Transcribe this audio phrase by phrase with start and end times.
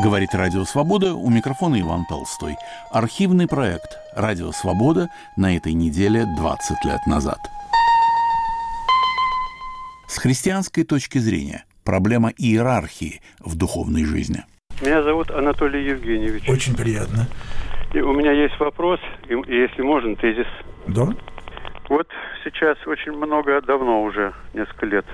[0.00, 2.54] Говорит Радио Свобода, у микрофона Иван Толстой.
[2.92, 7.38] Архивный проект «Радио Свобода» на этой неделе 20 лет назад.
[10.06, 14.44] С христианской точки зрения, проблема иерархии в духовной жизни.
[14.80, 16.48] Меня зовут Анатолий Евгеньевич.
[16.48, 17.26] Очень приятно.
[17.92, 20.46] И у меня есть вопрос, и, если можно, тезис.
[20.86, 21.08] Да?
[21.88, 22.06] Вот
[22.44, 25.06] сейчас очень много, давно уже, несколько лет,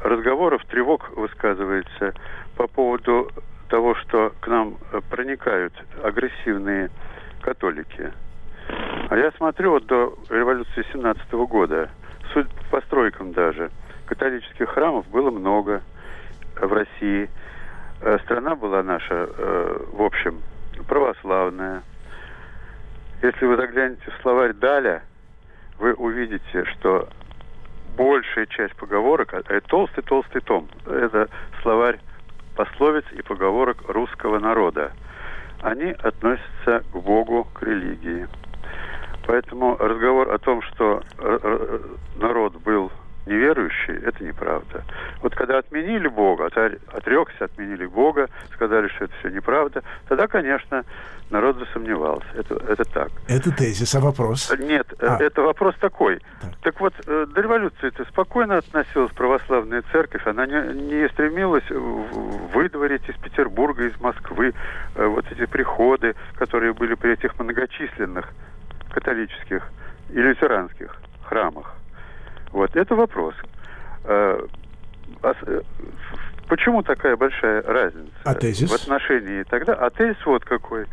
[0.00, 2.14] разговоров, тревог высказывается
[2.56, 3.32] по поводу
[3.68, 5.72] того, что к нам э, проникают
[6.02, 6.90] агрессивные
[7.40, 8.12] католики.
[9.08, 11.88] А я смотрю вот до революции 17 года,
[12.32, 13.70] суть постройкам даже,
[14.06, 15.82] католических храмов было много
[16.56, 17.30] в России.
[18.00, 20.42] Э, страна была наша, э, в общем,
[20.86, 21.82] православная.
[23.22, 25.02] Если вы заглянете в словарь Даля,
[25.78, 27.08] вы увидите, что
[27.96, 31.28] большая часть поговорок, это толстый-толстый том, это
[31.62, 31.98] словарь
[32.58, 34.90] пословиц и поговорок русского народа.
[35.62, 38.26] Они относятся к Богу, к религии.
[39.28, 41.00] Поэтому разговор о том, что
[42.16, 42.90] народ был
[43.28, 44.82] неверующий, это неправда.
[45.22, 50.84] Вот когда отменили Бога, отрекся, отменили Бога, сказали, что это все неправда, тогда, конечно,
[51.30, 52.26] народ засомневался.
[52.34, 53.10] Это, это так.
[53.28, 54.52] Это тезис, а вопрос?
[54.58, 55.18] Нет, а.
[55.20, 56.20] это вопрос такой.
[56.40, 61.68] Так, так вот, э, до революции это спокойно относилась православная церковь, она не, не стремилась
[61.68, 64.54] выдворить из Петербурга, из Москвы
[64.94, 68.32] э, вот эти приходы, которые были при этих многочисленных
[68.90, 69.68] католических
[70.10, 71.77] и лютеранских храмах.
[72.52, 73.34] Вот, это вопрос.
[74.04, 74.40] Э,
[75.22, 75.60] а э,
[76.48, 78.70] почему такая большая разница а тезис?
[78.70, 79.74] в отношении тогда?
[79.74, 80.86] А тезис вот какой.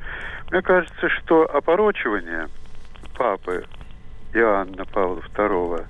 [0.51, 2.47] Мне кажется, что опорочивание
[3.17, 3.65] папы
[4.33, 5.85] Иоанна Павла II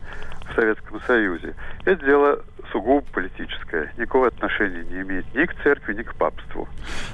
[0.50, 6.04] в Советском Союзе, это дело сугубо политическое, никакого отношения не имеет ни к церкви, ни
[6.04, 6.68] к папству.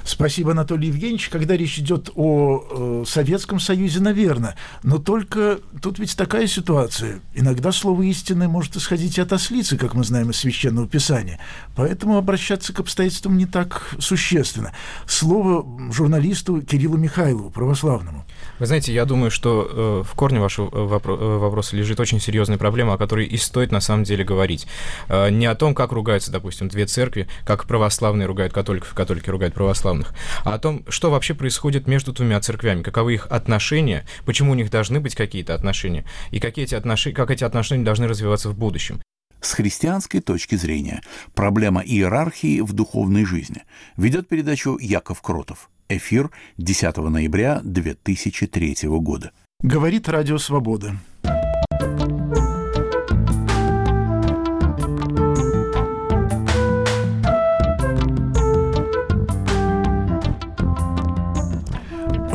[0.04, 1.28] Спасибо, Анатолий Евгеньевич.
[1.28, 7.20] Когда речь идет о э, Советском Союзе, наверное, но только тут ведь такая ситуация.
[7.34, 11.38] Иногда слово истины может исходить от ослицы, как мы знаем из Священного Писания.
[11.76, 14.72] Поэтому обращаться к обстоятельствам не так существенно.
[15.06, 18.24] Слово журналисту Кириллу Михайлову, православному.
[18.58, 22.20] Вы знаете, я думаю, что э, в корне вашего э, вопро- э, вопроса лежит очень
[22.20, 24.66] серьезная проблема, о которой и стоит на самом деле говорить.
[25.08, 29.54] Э, не о том, как ругаются, допустим, две церкви, как православные ругают католиков, католики ругают
[29.54, 30.14] православных,
[30.44, 34.70] а о том, что вообще происходит между двумя церквями, каковы их отношения, почему у них
[34.70, 39.02] должны быть какие-то отношения, и какие эти отношения, как эти отношения должны развиваться в будущем.
[39.40, 41.02] С христианской точки зрения
[41.34, 43.64] проблема иерархии в духовной жизни
[43.96, 45.70] ведет передачу Яков Кротов.
[45.88, 49.32] Эфир 10 ноября 2003 года.
[49.60, 50.96] Говорит Радио Свобода.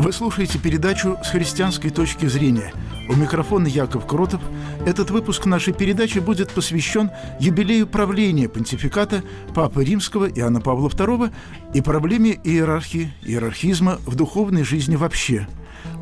[0.08, 2.72] Вы слушаете передачу «С христианской точки зрения».
[3.10, 4.40] У микрофона Яков Кротов.
[4.86, 9.22] Этот выпуск нашей передачи будет посвящен юбилею правления понтификата
[9.54, 11.30] Папы Римского Иоанна Павла II
[11.74, 15.46] и проблеме иерархии, иерархизма в духовной жизни вообще–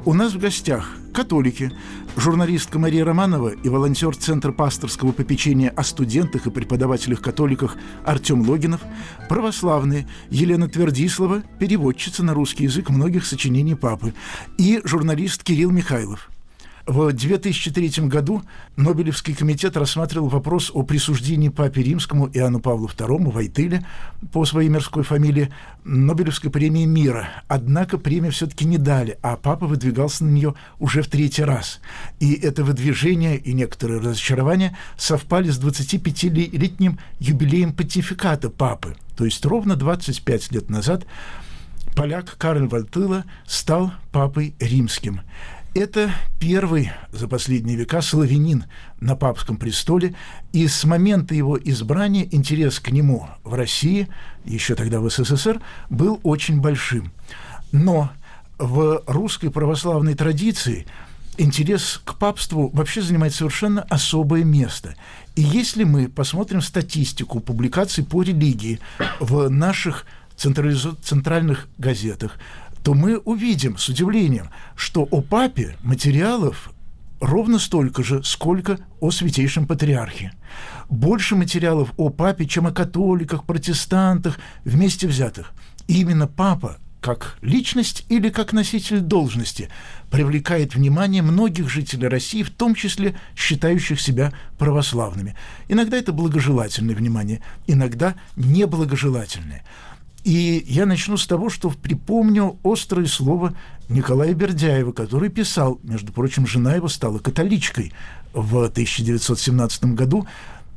[0.06, 1.72] у нас в гостях католики,
[2.18, 8.82] журналистка Мария Романова и волонтер Центра пасторского попечения о студентах и преподавателях-католиках Артем Логинов,
[9.30, 14.14] православные Елена Твердислава, переводчица на русский язык многих сочинений папы,
[14.58, 16.30] и журналист Кирилл Михайлов–
[16.86, 18.44] в 2003 году
[18.76, 23.84] Нобелевский комитет рассматривал вопрос о присуждении папе римскому Иоанну Павлу II Вайтыле
[24.32, 25.52] по своей мирской фамилии
[25.84, 27.30] Нобелевской премии мира.
[27.48, 31.80] Однако премию все-таки не дали, а папа выдвигался на нее уже в третий раз.
[32.20, 38.96] И это выдвижение и некоторые разочарования совпали с 25-летним юбилеем понтификата папы.
[39.18, 41.06] То есть ровно 25 лет назад
[41.96, 45.22] поляк Карл Вальтыла стал папой римским.
[45.76, 46.10] Это
[46.40, 48.64] первый за последние века славянин
[49.02, 50.16] на папском престоле,
[50.54, 54.08] и с момента его избрания интерес к нему в России,
[54.46, 57.12] еще тогда в СССР, был очень большим.
[57.74, 58.10] Но
[58.58, 60.88] в русской православной традиции
[61.38, 64.96] интерес к папству вообще занимает совершенно особое место.
[65.36, 68.80] И если мы посмотрим статистику публикаций по религии
[69.20, 70.06] в наших
[70.38, 72.38] центральных газетах,
[72.86, 76.70] то мы увидим с удивлением, что о папе материалов
[77.20, 80.34] ровно столько же, сколько о святейшем патриархе.
[80.88, 85.54] Больше материалов о папе, чем о католиках, протестантах, вместе взятых.
[85.88, 89.70] И именно папа, как личность или как носитель должности,
[90.12, 95.36] привлекает внимание многих жителей России, в том числе считающих себя православными.
[95.70, 99.64] Иногда это благожелательное внимание, иногда неблагожелательное.
[100.26, 103.54] И я начну с того, что припомню острое слово
[103.90, 107.94] Николая Бердяева, который писал, между прочим, жена его стала католичкой
[108.34, 110.28] в 1917 году,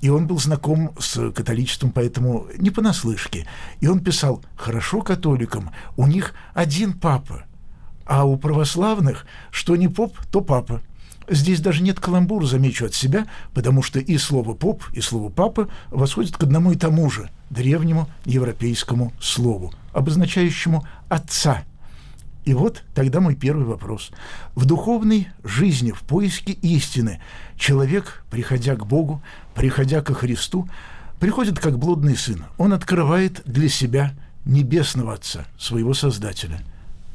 [0.02, 3.46] и он был знаком с католичеством, поэтому не понаслышке.
[3.80, 7.44] И он писал, хорошо католикам, у них один папа,
[8.04, 10.82] а у православных, что не поп, то папа.
[11.28, 15.68] Здесь даже нет каламбура, замечу от себя, потому что и слово «поп», и слово «папа»
[15.90, 21.64] восходят к одному и тому же древнему европейскому слову, обозначающему «отца».
[22.46, 24.10] И вот тогда мой первый вопрос.
[24.54, 27.20] В духовной жизни, в поиске истины,
[27.58, 29.22] человек, приходя к Богу,
[29.54, 30.66] приходя ко Христу,
[31.20, 32.46] приходит как блудный сын.
[32.56, 34.14] Он открывает для себя
[34.46, 36.60] небесного Отца, своего Создателя.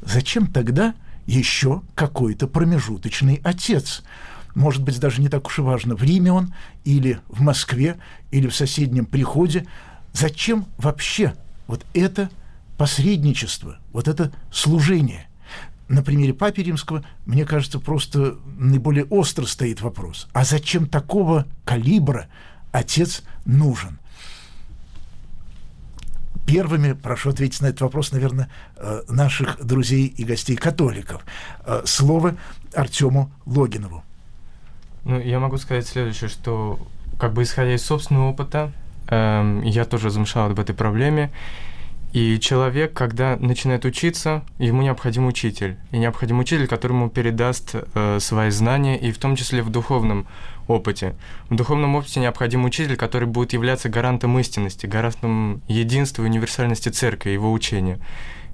[0.02, 0.94] Зачем тогда
[1.26, 4.02] еще какой-то промежуточный отец.
[4.54, 6.54] Может быть, даже не так уж и важно, в Риме он,
[6.84, 7.96] или в Москве,
[8.30, 9.66] или в соседнем приходе.
[10.12, 11.34] Зачем вообще
[11.66, 12.30] вот это
[12.76, 15.26] посредничество, вот это служение?
[15.88, 20.28] На примере Папи Римского, мне кажется, просто наиболее остро стоит вопрос.
[20.32, 22.28] А зачем такого калибра
[22.72, 23.98] отец нужен?
[26.46, 31.24] Первыми прошу ответить на этот вопрос, наверное, э, наших друзей и гостей католиков.
[31.64, 32.36] Э, слово
[32.74, 34.04] Артему Логинову.
[35.04, 36.78] Ну, я могу сказать следующее, что
[37.18, 38.72] как бы исходя из собственного опыта,
[39.08, 41.30] э, я тоже замышлял об этой проблеме.
[42.14, 45.76] И человек, когда начинает учиться, ему необходим учитель.
[45.90, 50.28] И необходим учитель, который ему передаст э, свои знания, и в том числе в духовном
[50.68, 51.14] опыте.
[51.48, 57.30] В духовном опыте необходим учитель, который будет являться гарантом истинности, гарантом единства и универсальности церкви,
[57.30, 57.98] его учения.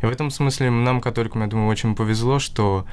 [0.03, 2.87] И в этом смысле нам, католикам, я думаю, очень повезло, что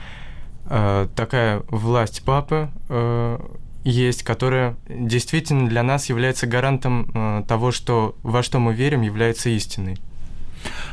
[0.66, 3.40] э, такая власть папы э,
[3.84, 9.50] есть, которая действительно для нас является гарантом э, того, что во что мы верим, является
[9.50, 9.98] истиной.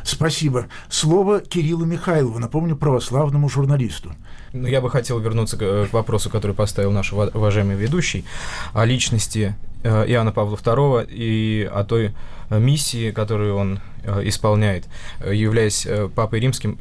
[0.03, 0.67] Спасибо.
[0.88, 4.12] Слово Кириллу Михайлову, напомню, православному журналисту.
[4.55, 8.25] Ну, я бы хотел вернуться к, к вопросу, который поставил наш уважаемый ведущий,
[8.73, 12.15] о личности э, Иоанна Павла II и о той
[12.50, 14.85] э, миссии, которую он э, исполняет,
[15.29, 16.79] являясь папой римским,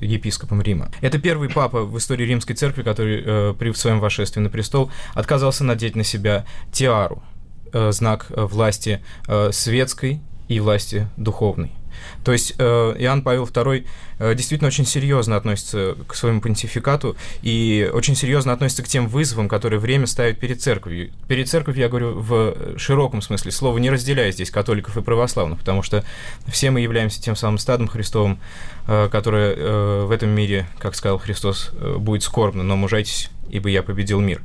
[0.00, 0.88] епископом Рима.
[1.00, 5.96] Это первый папа в истории римской церкви, который при своем вошествии на престол отказался надеть
[5.96, 7.22] на себя тиару,
[7.72, 9.02] знак власти
[9.50, 11.72] светской и власти духовной.
[12.24, 13.86] То есть э, Иоанн Павел II
[14.18, 19.48] э, действительно очень серьезно относится к своему понтификату и очень серьезно относится к тем вызовам,
[19.48, 21.10] которые время ставит перед церковью.
[21.28, 25.82] Перед церковью я говорю в широком смысле слова, не разделяя здесь католиков и православных, потому
[25.82, 26.04] что
[26.48, 28.38] все мы являемся тем самым стадом Христовым,
[28.86, 34.42] которое в этом мире, как сказал Христос, будет скорбно, но мужайтесь ибо я победил мир.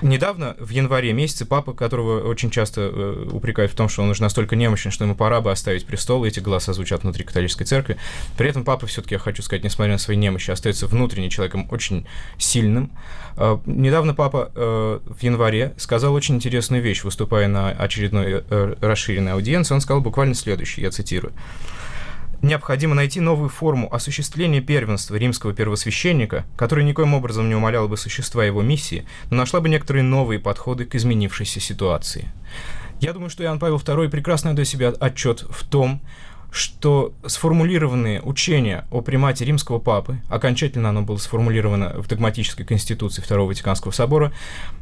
[0.00, 4.22] Недавно, в январе месяце, папа, которого очень часто э, упрекают в том, что он уже
[4.22, 7.96] настолько немощен, что ему пора бы оставить престол, эти голоса звучат внутри католической церкви.
[8.36, 12.06] При этом папа все-таки, я хочу сказать, несмотря на свои немощи, остается внутренне человеком очень
[12.38, 12.92] сильным.
[13.36, 19.32] Э, недавно папа э, в январе сказал очень интересную вещь, выступая на очередной э, расширенной
[19.32, 19.74] аудиенции.
[19.74, 21.32] Он сказал буквально следующее, я цитирую
[22.42, 28.44] необходимо найти новую форму осуществления первенства римского первосвященника, которая никоим образом не умаляла бы существа
[28.44, 32.28] его миссии, но нашла бы некоторые новые подходы к изменившейся ситуации.
[33.00, 36.00] Я думаю, что Иоанн Павел II прекрасно отдает себе отчет в том,
[36.52, 43.48] что сформулированные учения о примате римского папы, окончательно оно было сформулировано в догматической конституции Второго
[43.48, 44.34] Ватиканского собора,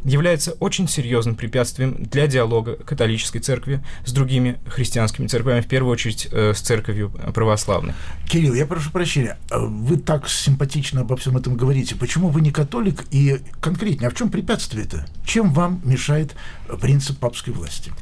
[0.03, 6.29] является очень серьезным препятствием для диалога католической церкви с другими христианскими церквями, в первую очередь
[6.33, 7.95] э, с церковью православной.
[8.29, 11.95] Кирилл, я прошу прощения, а вы так симпатично обо всем этом говорите.
[11.95, 15.07] Почему вы не католик и конкретнее, а в чем препятствие-то?
[15.25, 16.35] Чем вам мешает
[16.81, 17.93] принцип папской власти?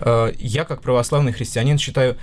[0.00, 2.16] Э, я, как православный христианин, считаю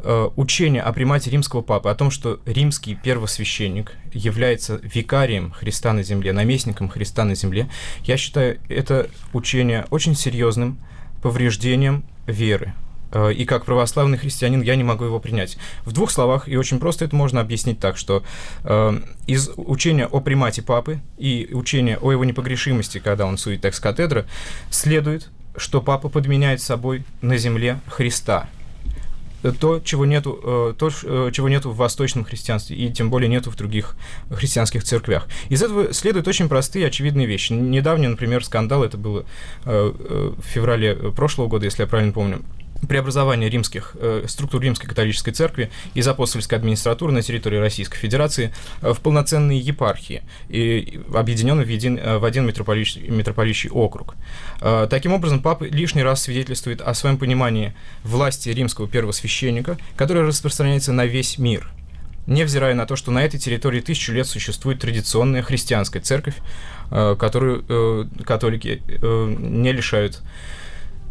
[0.00, 6.02] Э, учение о примате римского папы, о том, что римский первосвященник является викарием Христа на
[6.02, 7.68] земле, наместником Христа на земле,
[8.04, 10.78] я считаю это учение очень серьезным
[11.22, 12.74] повреждением веры.
[13.10, 15.56] Э, и как православный христианин я не могу его принять.
[15.86, 18.22] В двух словах, и очень просто это можно объяснить так, что
[18.64, 23.82] э, из учения о примате папы и учения о его непогрешимости, когда он сует текст
[23.82, 24.26] катедра,
[24.68, 28.50] следует, что папа подменяет собой на земле Христа–
[29.52, 33.50] то, чего нету, э, то, э, чего нету в восточном христианстве, и тем более нету
[33.50, 33.96] в других
[34.30, 35.28] христианских церквях.
[35.48, 37.52] Из этого следуют очень простые, очевидные вещи.
[37.52, 39.24] Недавний, например, скандал, это было
[39.64, 39.92] э,
[40.36, 42.42] в феврале прошлого года, если я правильно помню,
[42.88, 48.52] преобразование римских, э, структур римской католической церкви из апостольской администратуры на территории Российской Федерации
[48.82, 54.14] э, в полноценные епархии, и объединенные в один, э, в один митрополич, митрополичий округ.
[54.60, 60.92] Э, таким образом, папа лишний раз свидетельствует о своем понимании власти римского первосвященника, которая распространяется
[60.92, 61.70] на весь мир–
[62.26, 66.34] невзирая на то, что на этой территории тысячу лет существует традиционная христианская церковь,
[66.90, 70.22] э, которую католики не лишают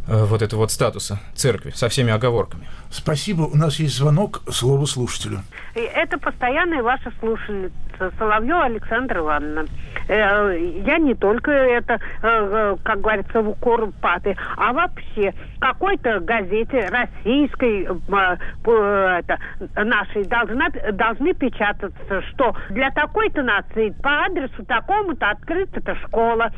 [0.07, 2.67] вот этого вот статуса церкви со всеми оговорками.
[2.89, 3.43] Спасибо.
[3.43, 4.41] У нас есть звонок.
[4.49, 5.41] Слово слушателю.
[5.73, 9.65] Это постоянная ваша слушательница Соловьева Александра Ивановна.
[10.07, 16.19] Э, я не только это, э, э, как говорится, в укор паты, а вообще какой-то
[16.19, 19.39] газете российской это,
[19.75, 26.51] нашей должна, должны печататься, что для такой-то нации по адресу такому-то открыта школа.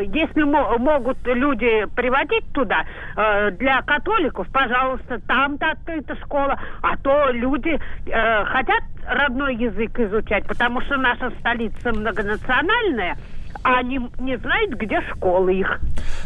[0.00, 2.84] Если могут люди приводить туда,
[3.52, 10.96] для католиков, пожалуйста, там-то открыта школа, а то люди хотят родной язык изучать, потому что
[10.96, 12.69] наша столица многонациональная,
[13.62, 15.80] а они не знают, где школы их.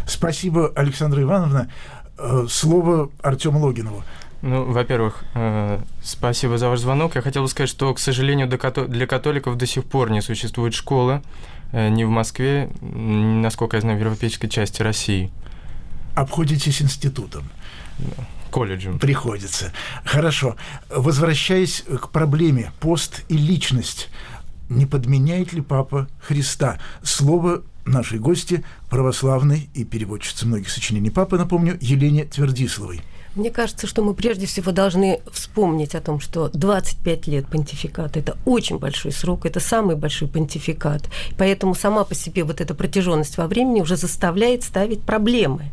[0.07, 1.69] Спасибо, Александра Ивановна.
[2.19, 4.05] Э, слово Артему Логинову.
[4.43, 7.15] Ну, во-первых, э, спасибо за ваш звонок.
[7.15, 11.23] Я хотел бы сказать, что, к сожалению, для католиков до сих пор не существует школы
[11.73, 15.33] э, ни в Москве, насколько я знаю, в европейской части России.
[16.15, 17.45] Обходитесь институтом.
[18.51, 19.01] Колледжем.
[19.01, 19.73] Приходится.
[20.05, 20.57] Хорошо.
[20.89, 24.11] Возвращаясь к проблеме пост и личность,
[24.75, 26.79] не подменяет ли Папа Христа?
[27.03, 33.03] Слово нашей гости, православной и переводчицы многих сочинений Папы, напомню, Елене Твердисловой.
[33.35, 38.37] Мне кажется, что мы прежде всего должны вспомнить о том, что 25 лет понтификата– это
[38.45, 41.09] очень большой срок, это самый большой понтификат.
[41.37, 45.65] Поэтому сама по себе вот эта протяженность во времени уже заставляет ставить проблемы,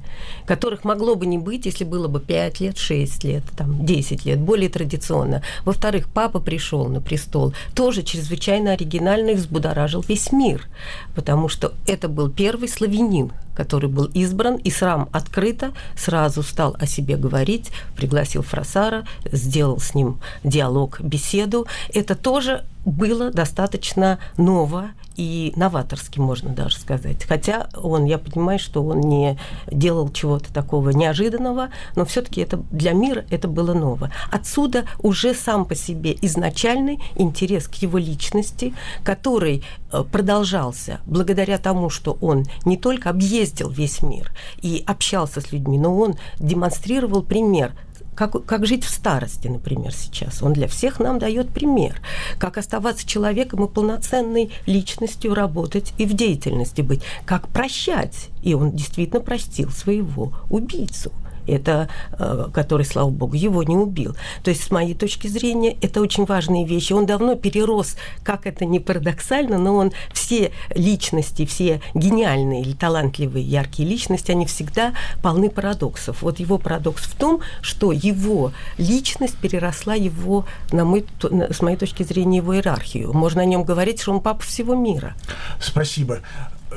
[0.48, 4.40] которых могло бы не быть, если было бы 5 лет, 6 лет, там, 10 лет,
[4.40, 5.44] более традиционно.
[5.64, 10.68] Во-вторых, папа пришел на престол, тоже чрезвычайно оригинально и взбудоражил весь мир,
[11.14, 16.86] потому что это был первый славянин, который был избран, и срам открыто сразу стал о
[16.86, 21.68] себе говорить, пригласил Фросара, сделал с ним диалог, беседу.
[21.94, 27.26] Это тоже было достаточно ново и новаторски, можно даже сказать.
[27.26, 29.38] Хотя он, я понимаю, что он не
[29.72, 34.12] делал чего-то такого неожиданного, но все-таки это для мира это было ново.
[34.32, 38.74] Отсюда уже сам по себе изначальный интерес к его личности,
[39.04, 45.52] который э, продолжался благодаря тому, что он не только объездил весь мир и общался с
[45.52, 47.74] людьми, но он демонстрировал пример
[48.16, 50.42] как, как жить в старости, например, сейчас.
[50.42, 52.02] Он для всех нам дает пример.
[52.38, 57.02] Как оставаться человеком и полноценной личностью работать и в деятельности быть.
[57.26, 58.30] Как прощать.
[58.44, 61.12] И он действительно простил своего убийцу
[61.48, 64.16] это, э, который, слава богу, его не убил.
[64.44, 66.94] То есть, с моей точки зрения, это очень важные вещи.
[66.94, 73.46] Он давно перерос, как это не парадоксально, но он все личности, все гениальные или талантливые,
[73.46, 76.22] яркие личности, они всегда полны парадоксов.
[76.22, 82.04] Вот его парадокс в том, что его личность переросла его, на мой, с моей точки
[82.04, 83.14] зрения, его иерархию.
[83.14, 85.16] Можно о нем говорить, что он папа всего мира.
[85.60, 86.20] Спасибо.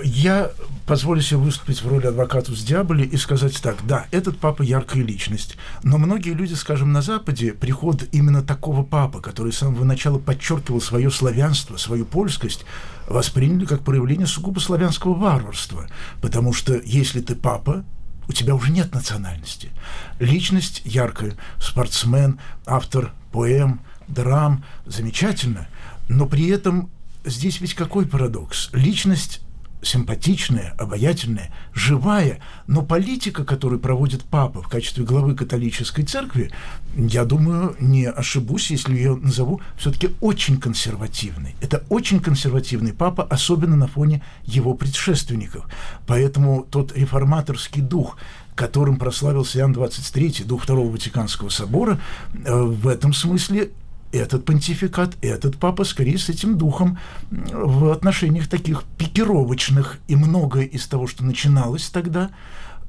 [0.02, 0.50] Я
[0.86, 5.02] позволю себе выступить в роли адвоката с дьяволи и сказать так, да, этот папа яркая
[5.02, 10.18] личность, но многие люди, скажем, на Западе, приход именно такого папы, который с самого начала
[10.18, 12.64] подчеркивал свое славянство, свою польскость,
[13.08, 15.86] восприняли как проявление сугубо славянского варварства,
[16.20, 17.84] потому что если ты папа,
[18.26, 19.70] у тебя уже нет национальности.
[20.18, 25.68] Личность яркая, спортсмен, автор поэм, драм, замечательно,
[26.08, 26.90] но при этом
[27.24, 28.70] здесь ведь какой парадокс?
[28.72, 29.40] Личность
[29.84, 36.50] симпатичная, обаятельная, живая, но политика, которую проводит папа в качестве главы католической церкви,
[36.96, 41.54] я думаю, не ошибусь, если я назову все-таки очень консервативный.
[41.60, 45.66] Это очень консервативный папа, особенно на фоне его предшественников.
[46.06, 48.16] Поэтому тот реформаторский дух,
[48.54, 51.98] которым прославился Иоанн 23, дух Второго Ватиканского собора,
[52.32, 53.70] э, в этом смысле
[54.14, 56.98] этот понтификат, этот папа скорее с этим духом.
[57.30, 62.30] В отношениях таких пикировочных, и многое из того, что начиналось тогда,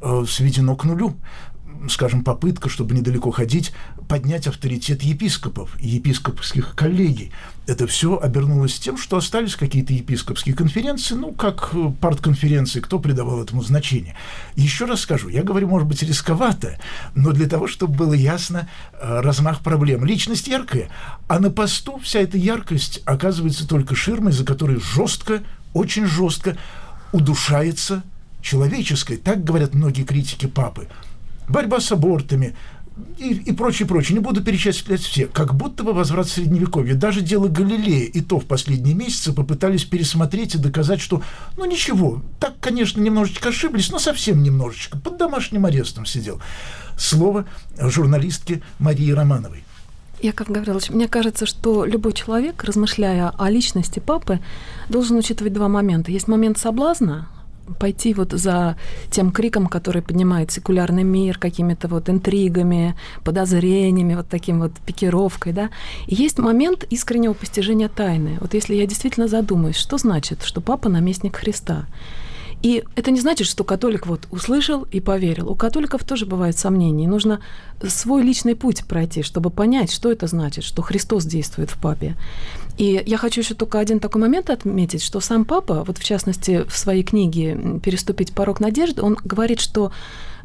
[0.01, 1.15] э, сведено к нулю
[1.89, 3.71] скажем, попытка, чтобы недалеко ходить,
[4.07, 7.31] поднять авторитет епископов и епископских коллегий.
[7.67, 13.41] Это все обернулось тем, что остались какие-то епископские конференции, ну, как э, партконференции, кто придавал
[13.41, 14.15] этому значение.
[14.55, 16.77] Еще раз скажу, я говорю, может быть, рисковато,
[17.15, 20.05] но для того, чтобы было ясно э, размах проблем.
[20.05, 20.89] Личность яркая,
[21.27, 25.41] а на посту вся эта яркость оказывается только ширмой, за которой жестко,
[25.73, 26.57] очень жестко
[27.11, 28.03] удушается
[28.41, 29.17] человеческое.
[29.17, 30.87] Так говорят многие критики папы
[31.47, 32.55] борьба с абортами,
[33.17, 34.17] и, и прочее, прочее.
[34.17, 35.27] Не буду перечислять все.
[35.27, 36.95] Как будто бы возврат в Средневековье.
[36.95, 41.21] Даже дело Галилея и то в последние месяцы попытались пересмотреть и доказать, что,
[41.57, 44.97] ну ничего, так, конечно, немножечко ошиблись, но совсем немножечко.
[44.97, 46.41] Под домашним арестом сидел.
[46.97, 47.45] Слово
[47.77, 49.63] журналистке Марии Романовой.
[50.21, 54.39] Яков Гаврилович, мне кажется, что любой человек, размышляя о личности папы,
[54.87, 56.11] должен учитывать два момента.
[56.11, 57.27] Есть момент соблазна,
[57.79, 58.77] пойти вот за
[59.09, 65.69] тем криком, который поднимает секулярный мир, какими-то вот интригами, подозрениями, вот таким вот пикировкой, да.
[66.07, 68.37] И есть момент искреннего постижения тайны.
[68.41, 71.85] Вот если я действительно задумаюсь, что значит, что папа наместник Христа?
[72.61, 75.49] И это не значит, что католик вот услышал и поверил.
[75.49, 77.07] У католиков тоже бывают сомнения.
[77.07, 77.39] нужно
[77.87, 82.15] свой личный путь пройти, чтобы понять, что это значит, что Христос действует в папе.
[82.77, 86.65] И я хочу еще только один такой момент отметить, что сам папа, вот в частности
[86.67, 89.91] в своей книге «Переступить порог надежды», он говорит, что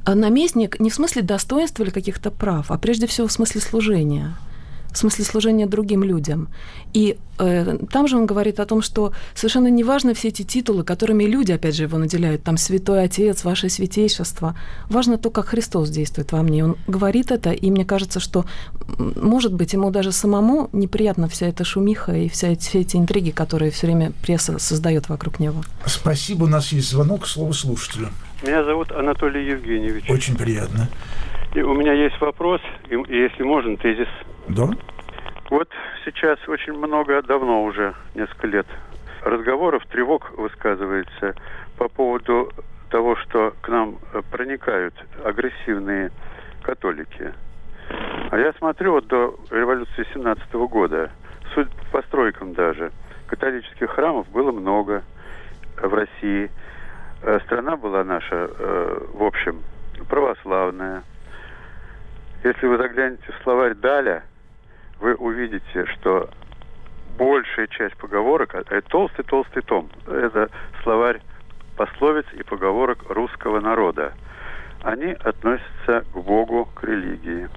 [0.06, 4.36] наместник не в смысле достоинства или каких-то прав, а прежде всего в смысле служения–
[4.92, 6.48] в смысле служения другим людям.
[6.92, 11.24] И э, там же он говорит о том, что совершенно неважно все эти титулы, которыми
[11.24, 14.56] люди, опять же, его наделяют, там «Святой Отец», «Ваше Святейшество».
[14.88, 16.64] Важно то, как Христос действует во мне.
[16.64, 18.44] Он говорит это, и мне кажется, что,
[18.98, 23.30] может быть, ему даже самому неприятна вся эта шумиха и вся эти, все эти интриги,
[23.30, 25.62] которые все время пресса создает вокруг него.
[25.86, 26.44] Спасибо.
[26.44, 27.26] У нас есть звонок.
[27.26, 28.08] Слово слушателю.
[28.42, 30.08] Меня зовут Анатолий Евгеньевич.
[30.08, 30.88] Очень приятно.
[31.54, 34.08] И у меня есть вопрос, и, если можно, тезис.
[34.48, 34.68] Да.
[35.50, 35.68] Вот
[36.04, 38.66] сейчас очень много, давно уже, несколько лет,
[39.22, 41.34] разговоров, тревог высказывается
[41.76, 42.52] по поводу
[42.90, 43.98] того, что к нам
[44.30, 46.10] проникают агрессивные
[46.62, 47.32] католики.
[48.30, 51.10] А я смотрю вот до революции 17 года,
[51.54, 52.92] суть постройкам даже,
[53.26, 55.02] католических храмов было много
[55.80, 56.50] в России.
[57.22, 59.62] Э, страна была наша, э, в общем,
[60.08, 61.02] православная.
[62.42, 64.22] Если вы заглянете в словарь Даля,
[64.98, 66.30] вы увидите, что
[67.18, 70.48] большая часть поговорок, а это толстый-толстый том, это
[70.82, 71.20] словарь
[71.76, 74.14] пословиц и поговорок русского народа.
[74.82, 77.48] Они относятся к Богу, к религии.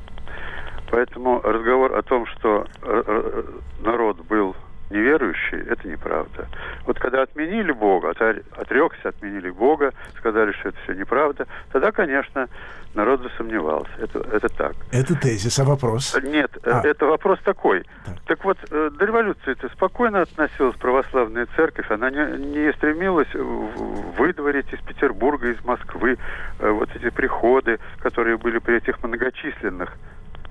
[0.92, 3.44] Поэтому разговор о том, что э, э,
[3.82, 4.56] народ был
[4.94, 6.48] неверующие, это неправда.
[6.86, 12.48] Вот когда отменили Бога, отрекся, отменили Бога, сказали, что это все неправда, тогда, конечно,
[12.94, 13.92] народ засомневался.
[13.98, 14.74] Это, это так.
[14.92, 16.16] Это тезис, а вопрос?
[16.24, 16.82] Нет, а.
[16.86, 17.84] это вопрос такой.
[18.06, 23.34] Так, так вот, э, до революции это спокойно относилась православная церковь, она не, не стремилась
[23.34, 26.18] выдворить из Петербурга, из Москвы
[26.60, 29.92] э, вот эти приходы, которые были при этих многочисленных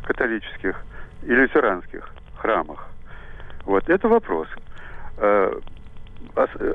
[0.05, 0.83] католических
[1.23, 2.92] и лютеранских храмах.
[3.65, 4.49] Вот, это вопрос.
[5.19, 5.53] Э,
[6.37, 6.75] а э,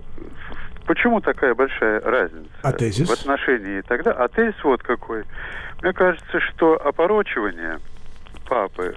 [0.86, 3.10] почему такая большая разница а тезис?
[3.10, 4.12] в отношении тогда?
[4.12, 5.24] А тезис вот какой.
[5.82, 7.80] Мне кажется, что опорочивание
[8.48, 8.96] папы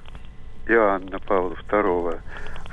[0.67, 2.21] Иоанна Павла II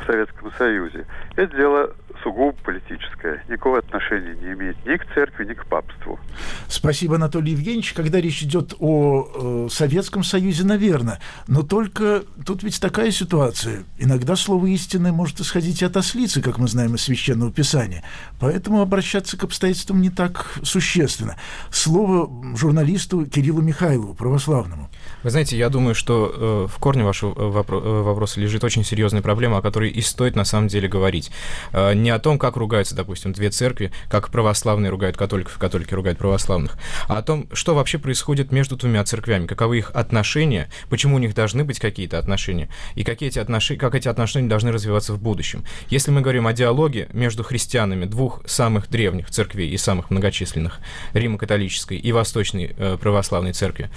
[0.02, 3.44] в Советском Союзе, это дело сугубо политическое.
[3.48, 6.20] Никакого отношения не имеет ни к церкви, ни к папству.
[6.68, 7.94] Спасибо, Анатолий Евгеньевич.
[7.94, 11.20] Когда речь идет о э, Советском Союзе, наверное.
[11.48, 13.84] Но только тут ведь такая ситуация.
[13.98, 18.04] Иногда слово истины может исходить и от ослицы, как мы знаем из Священного Писания.
[18.40, 21.38] Поэтому обращаться к обстоятельствам не так существенно.
[21.72, 24.90] Слово журналисту Кириллу Михайлову, православному.
[25.24, 28.84] Вы знаете, я думаю, что э, в корне вашего э, вопро- э, вопроса лежит очень
[28.84, 31.32] серьезная проблема, о которой и стоит на самом деле говорить.
[31.72, 36.18] Э, не о том, как ругаются, допустим, две церкви, как православные ругают католиков, католики ругают
[36.18, 36.78] православных,
[37.10, 41.36] а о том, что вообще происходит между двумя церквями, каковы их отношения, почему у них
[41.36, 45.66] должны быть какие-то отношения, и какие эти отношения, как эти отношения должны развиваться в будущем.
[45.90, 50.80] Если мы говорим о диалоге между христианами двух самых древних церквей и самых многочисленных,
[51.12, 53.90] Римо-католической и Восточной э, православной церкви,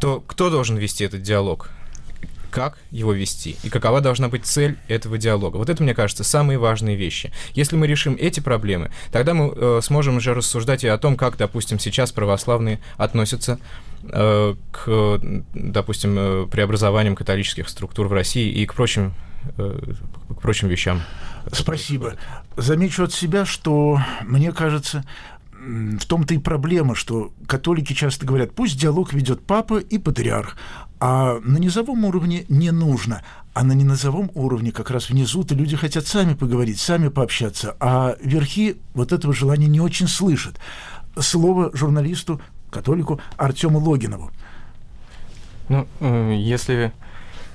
[0.00, 1.68] то кто должен вести этот диалог?
[2.50, 5.56] Как его вести и какова должна быть цель этого диалога.
[5.56, 7.32] Вот это, мне кажется, самые важные вещи.
[7.54, 11.36] Если мы решим эти проблемы, тогда мы э, сможем уже рассуждать и о том, как,
[11.36, 13.58] допустим, сейчас православные относятся
[14.02, 15.20] э, к,
[15.54, 19.14] допустим, э, преобразованиям католических структур в России и к прочим,
[19.56, 19.80] э,
[20.28, 21.02] к прочим вещам.
[21.52, 22.14] Спасибо.
[22.56, 25.04] Замечу от себя, что, мне кажется,
[25.60, 30.56] в том-то и проблема, что католики часто говорят, пусть диалог ведет папа и патриарх,
[31.00, 33.22] а на низовом уровне не нужно.
[33.52, 38.76] А на ненизовом уровне, как раз внизу-то люди хотят сами поговорить, сами пообщаться, а верхи
[38.94, 40.60] вот этого желания не очень слышат.
[41.18, 44.30] Слово журналисту, католику Артему Логинову.
[45.68, 46.92] Ну, э, если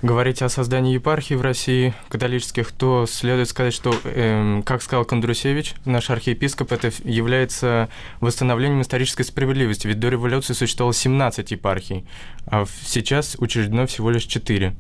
[0.02, 5.76] говорить о создании епархии в России католических, то следует сказать, что, э, как сказал Кондрусевич,
[5.86, 9.88] наш архиепископ, это является восстановлением исторической справедливости.
[9.88, 12.06] Ведь до революции существовало 17 епархий,
[12.46, 14.76] а сейчас учреждено всего лишь 4.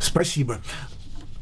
[0.00, 0.58] Спасибо.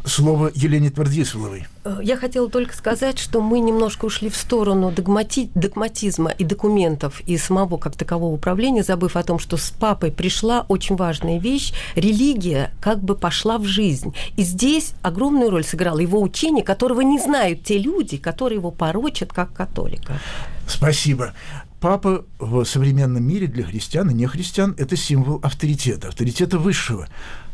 [0.04, 1.66] Слово Елене Твердиславой.
[1.84, 5.50] Э, я хотела только сказать, что мы немножко ушли в сторону догмати...
[5.54, 10.64] догматизма и документов и самого как такового управления, забыв о том, что с папой пришла
[10.68, 11.72] очень важная вещь.
[11.96, 14.14] Религия как бы пошла в жизнь.
[14.36, 19.32] И здесь огромную роль сыграло его учение, которого не знают те люди, которые его порочат
[19.32, 20.18] как католика.
[20.66, 21.34] Спасибо.
[21.80, 27.08] Папа в современном мире для христиан и нехристиан– это символ авторитета, авторитета высшего.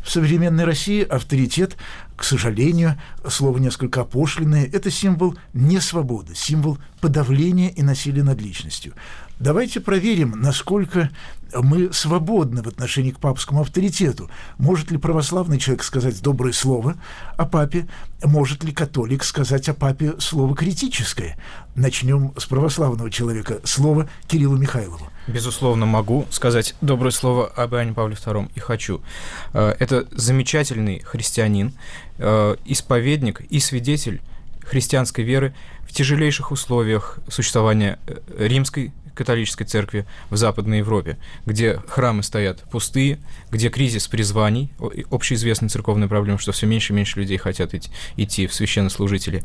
[0.07, 1.77] В современной России авторитет,
[2.15, 2.97] к сожалению,
[3.29, 8.93] слово несколько опошленное, это символ несвободы, символ подавления и насилия над личностью.
[9.39, 11.11] Давайте проверим, насколько
[11.55, 14.31] мы свободны в отношении к папскому авторитету.
[14.59, 16.97] Может ли православный человек сказать доброе слово
[17.37, 17.87] о папе?
[18.25, 21.37] Может ли католик сказать о папе слово критическое?
[21.75, 23.61] Начнем с православного человека.
[23.65, 25.07] Слово Кириллу Михайлову.
[25.27, 29.03] Безусловно, могу сказать доброе слово об Иоанне Павле II и хочу.
[29.53, 31.73] Э, это замечательный христианин,
[32.19, 34.23] э, исповедник и свидетель
[34.63, 35.55] христианской веры
[35.87, 43.19] в тяжелейших условиях существования э, римской католической церкви в Западной Европе, где храмы стоят пустые,
[43.51, 44.71] где кризис призваний,
[45.11, 49.43] общеизвестная церковная проблема, что все меньше и меньше людей хотят идти, идти в священнослужители.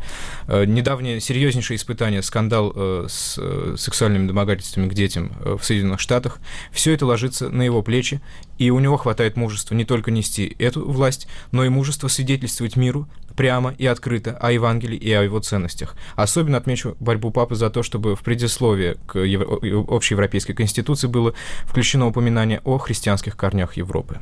[0.48, 6.40] Э, недавнее серьезнейшее испытание, скандал э, с э, сексуальными домогательствами к детям в Соединенных Штатах,
[6.72, 8.22] все это ложится на его плечи,
[8.58, 13.08] и у него хватает мужества не только нести эту власть, но и мужества свидетельствовать миру
[13.36, 15.96] прямо и открыто о Евангелии и о его ценностях.
[16.16, 21.34] Особенно отмечу борьбу папы за то, чтобы в предисловие к общеевропейской конституции было
[21.66, 24.20] включено упоминание о христианских корнях Европы.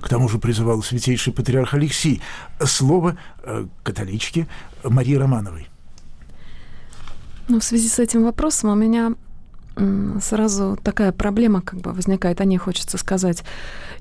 [0.00, 2.20] К тому же призывал святейший патриарх Алексий.
[2.60, 4.46] Слово э, католички
[4.84, 5.68] Марии Романовой.
[7.48, 9.14] Ну, в связи с этим вопросом у меня
[10.20, 13.44] сразу такая проблема как бы возникает, о ней хочется сказать.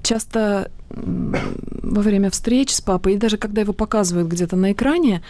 [0.01, 5.21] Часто во время встреч с папой, и даже когда его показывают где-то на экране,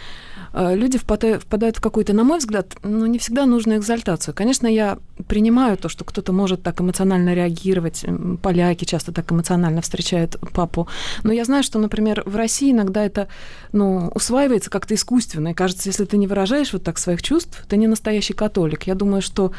[0.52, 4.34] Э, люди впадают в какую-то, на мой взгляд, ну, не всегда нужную экзальтацию.
[4.34, 8.04] Конечно, я принимаю то, что кто-то может так эмоционально реагировать,
[8.42, 10.88] поляки часто так эмоционально встречают папу,
[11.22, 13.28] но я знаю, что, например, в России иногда это
[13.72, 17.76] ну, усваивается как-то искусственно, и кажется, если ты не выражаешь вот так своих чувств, ты
[17.76, 18.84] не настоящий католик.
[18.84, 19.52] Я думаю, что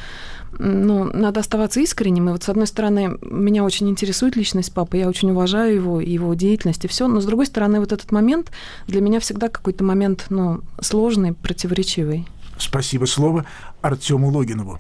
[0.58, 2.30] ну, надо оставаться искренним.
[2.30, 6.34] И вот, с одной стороны, меня очень интересует личность папы, я очень уважаю его, его
[6.34, 7.08] деятельность и все.
[7.08, 8.52] Но, с другой стороны, вот этот момент
[8.88, 12.28] для меня всегда какой-то момент, ну, сложный, противоречивый.
[12.58, 13.46] Спасибо слово
[13.82, 14.80] Артему Логинову.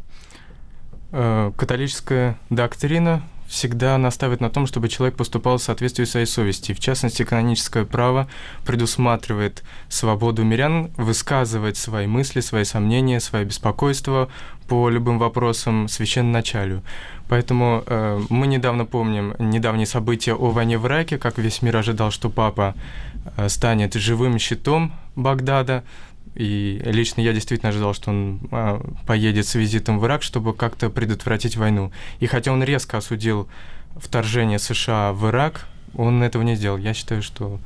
[1.12, 6.73] Э, католическая доктрина всегда наставит на том, чтобы человек поступал в соответствии своей совести.
[6.73, 8.27] В частности, каноническое право
[8.63, 14.29] предусматривает свободу мирян высказывать свои мысли, свои сомнения, свои беспокойства
[14.67, 16.83] по любым вопросам священноначалию.
[17.27, 22.12] Поэтому э, мы недавно помним недавние события о войне в Ираке, как весь мир ожидал,
[22.12, 22.75] что папа
[23.35, 25.83] э, станет живым щитом Багдада,
[26.36, 30.89] и лично я действительно ожидал, что он а, поедет с визитом в Ирак, чтобы как-то
[30.89, 31.92] предотвратить войну.
[32.20, 33.48] И хотя он резко осудил
[33.96, 36.78] вторжение США в Ирак, он этого не сделал.
[36.78, 37.60] Я считаю, что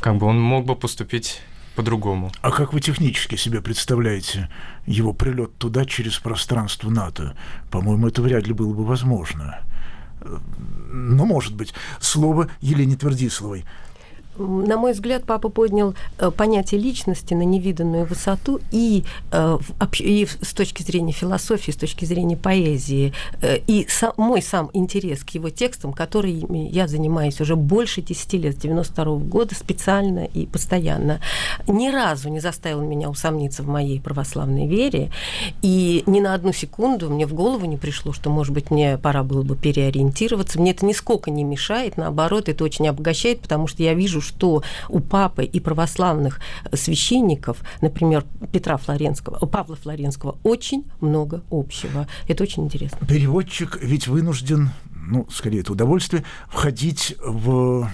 [0.00, 1.40] как бы он мог бы поступить
[1.74, 2.30] по-другому.
[2.42, 4.48] А как вы технически себе представляете
[4.86, 7.36] его прилет туда через пространство НАТО?
[7.70, 9.60] По-моему, это вряд ли было бы возможно.
[10.92, 13.64] Но, может быть, слово Елене Твердисловой–
[14.38, 19.58] на мой взгляд, папа поднял э, понятие личности на невиданную высоту и, э,
[20.00, 25.24] и с точки зрения философии, с точки зрения поэзии, э, и сам, мой сам интерес
[25.24, 30.24] к его текстам, которыми я занимаюсь уже больше 10 лет, с 92 -го года, специально
[30.24, 31.20] и постоянно,
[31.66, 35.10] ни разу не заставил меня усомниться в моей православной вере,
[35.62, 39.22] и ни на одну секунду мне в голову не пришло, что, может быть, мне пора
[39.22, 40.60] было бы переориентироваться.
[40.60, 45.00] Мне это нисколько не мешает, наоборот, это очень обогащает, потому что я вижу, что у
[45.00, 46.40] папы и православных
[46.72, 52.08] священников, например, Петра Флоренского, Павла Флоренского, очень много общего.
[52.26, 53.06] Это очень интересно.
[53.06, 57.88] Переводчик ведь вынужден, ну, скорее, это удовольствие, входить в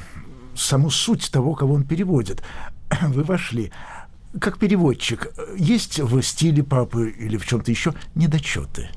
[0.54, 2.42] саму суть того, кого он переводит.
[3.02, 3.72] Вы вошли.
[4.38, 8.88] Как переводчик, есть в стиле папы или в чем-то еще недочеты?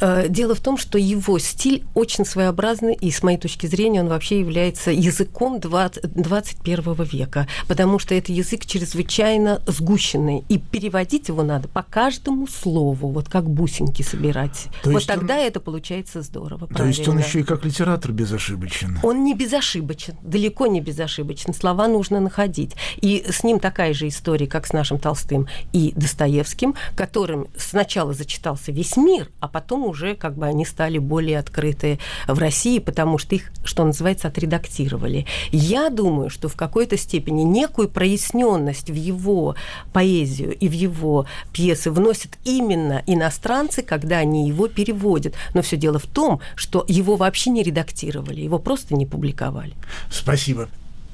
[0.00, 4.08] Э, дело в том, что его стиль очень своеобразный, и с моей точки зрения он
[4.08, 11.42] вообще является языком 20, 21 века, потому что это язык чрезвычайно сгущенный, и переводить его
[11.42, 14.68] надо по каждому слову, вот как бусинки собирать.
[14.82, 15.40] То вот тогда он...
[15.40, 16.66] это получается здорово.
[16.66, 16.88] То правильно.
[16.88, 18.98] есть он еще и как литератор безошибочен?
[19.02, 21.54] Он не безошибочен, далеко не безошибочен.
[21.54, 22.72] Слова нужно находить.
[23.00, 28.72] И с ним такая же история, как с нашим Толстым и Достоевским, которым сначала зачитался
[28.72, 33.36] весь мир, а потом уже как бы они стали более открыты в России, потому что
[33.36, 35.24] их, что называется, отредактировали.
[35.50, 39.56] Я думаю, что в какой-то степени некую проясненность в его
[39.94, 45.32] поэзию и в его пьесы вносят именно иностранцы, когда они его переводят.
[45.54, 49.72] Но все дело в том, что его вообще не редактировали, его просто не публиковали.
[50.10, 50.68] Спасибо.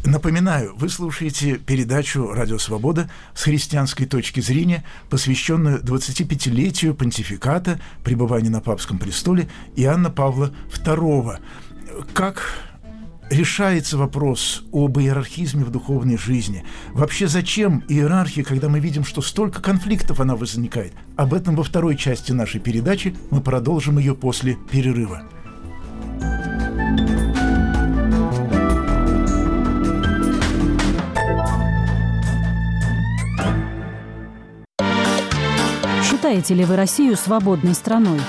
[0.05, 8.61] Напоминаю, вы слушаете передачу «Радио Свобода» с христианской точки зрения, посвященную 25-летию понтификата, пребывания на
[8.61, 10.53] папском престоле Иоанна Павла
[10.85, 11.39] II.
[12.15, 12.43] Как
[13.31, 16.65] решается вопрос об иерархизме в духовной жизни?
[16.95, 20.95] Вообще зачем иерархия, когда мы видим, что столько конфликтов она возникает?
[21.17, 25.23] Об этом во второй части нашей передачи мы продолжим ее после перерыва.
[36.23, 38.21] Считаете ли вы Россию свободной страной?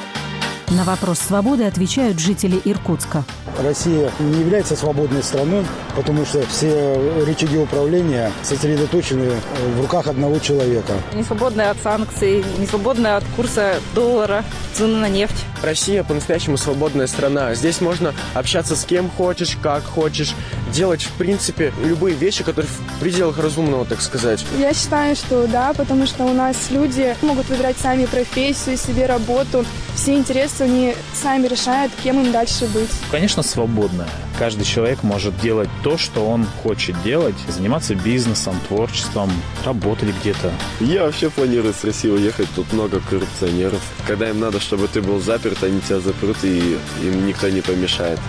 [0.76, 3.24] На вопрос свободы отвечают жители Иркутска.
[3.64, 9.34] Россия не является свободной страной, потому что все рычаги управления сосредоточены
[9.76, 10.94] в руках одного человека.
[11.14, 15.46] Не свободная от санкций, не свободная от курса доллара, цены на нефть.
[15.62, 17.54] Россия по-настоящему свободная страна.
[17.54, 20.34] Здесь можно общаться с кем хочешь, как хочешь,
[20.74, 24.44] делать, в принципе, любые вещи, которые в пределах разумного, так сказать.
[24.58, 29.66] Я считаю, что да, потому что у нас люди могут выбирать сами профессию, себе работу.
[29.96, 32.90] Все интересы они сами решают, кем им дальше быть.
[33.12, 34.10] Конечно, свободная.
[34.40, 39.32] Каждый человек может делать то, что он хочет делать, заниматься бизнесом, творчеством,
[39.64, 40.52] работать где-то.
[40.80, 43.82] Я вообще планирую с России уехать, тут много коррупционеров.
[44.08, 48.20] Когда им надо, чтобы ты был заперт, они тебя запрут, и им никто не помешает.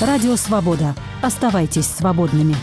[0.00, 0.94] Радио «Свобода».
[1.22, 2.56] Оставайтесь свободными.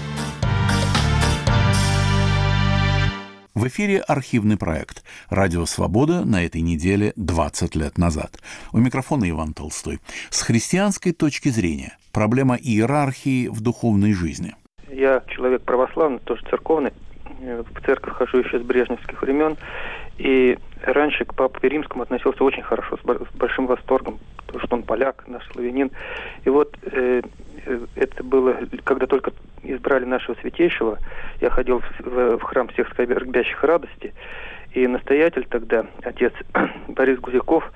[3.62, 8.40] В эфире архивный проект «Радио Свобода» на этой неделе 20 лет назад.
[8.74, 10.00] У микрофона Иван Толстой.
[10.32, 14.56] С христианской точки зрения проблема иерархии в духовной жизни.
[14.90, 16.92] Я человек православный, тоже церковный.
[17.40, 19.56] В церковь хожу еще с брежневских времен.
[20.18, 25.24] И раньше к Папе Римскому относился очень хорошо, с большим восторгом, потому что он поляк,
[25.28, 25.92] наш славянин.
[26.46, 27.22] И вот э,
[27.96, 29.32] это было, когда только
[29.64, 31.00] избрали нашего святейшего,
[31.40, 34.14] я ходил в, в храм всех скорбящих радости,
[34.74, 36.34] и настоятель тогда, отец
[36.88, 37.72] Борис Гузяков,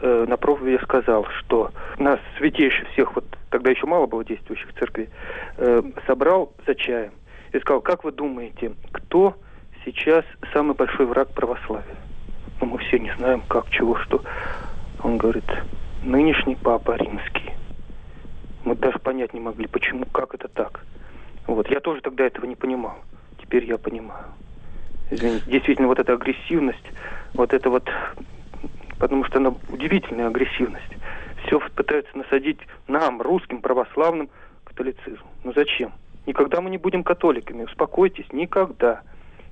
[0.00, 4.78] э, на проповеди сказал, что нас святейший всех, вот тогда еще мало было действующих в
[4.78, 5.08] церкви,
[5.56, 7.12] э, собрал за чаем
[7.52, 9.36] и сказал, как вы думаете, кто
[9.84, 11.96] сейчас самый большой враг православия?
[12.60, 14.22] Ну, мы все не знаем, как, чего, что.
[15.02, 15.44] Он говорит,
[16.02, 17.55] нынешний папа римский.
[18.66, 20.80] Мы даже понять не могли, почему, как это так.
[21.46, 21.70] Вот.
[21.70, 22.98] Я тоже тогда этого не понимал.
[23.40, 24.24] Теперь я понимаю.
[25.08, 26.84] Извините, действительно, вот эта агрессивность,
[27.32, 27.88] вот это вот,
[28.98, 30.96] потому что она удивительная агрессивность.
[31.44, 34.28] Все пытаются насадить нам, русским, православным,
[34.64, 35.22] католицизм.
[35.44, 35.92] Ну зачем?
[36.26, 39.02] Никогда мы не будем католиками, успокойтесь, никогда.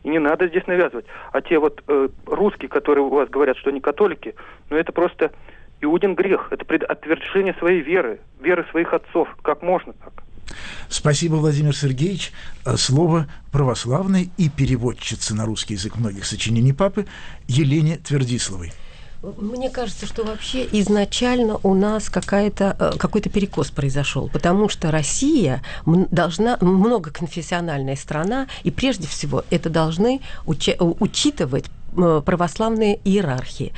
[0.02, 1.06] И не надо здесь навязывать.
[1.30, 4.34] А те вот э, русские, которые у вас говорят, что они католики,
[4.70, 5.30] ну это просто
[5.80, 6.48] Иудин грех.
[6.50, 9.28] Это отвержение своей веры, веры своих отцов.
[9.42, 10.24] Как можно так?
[10.88, 12.32] Спасибо, Владимир Сергеевич.
[12.64, 17.06] Э, слово православной и переводчицы на русский язык многих сочинений папы
[17.48, 18.72] Елене Твердисловой.
[19.38, 25.62] Мне кажется, что вообще изначально у нас какая-то, э, какой-то перекос произошел, потому что Россия
[25.86, 33.72] должна многоконфессиональная страна, и прежде всего это должны уча- учитывать Э, православные иерархии.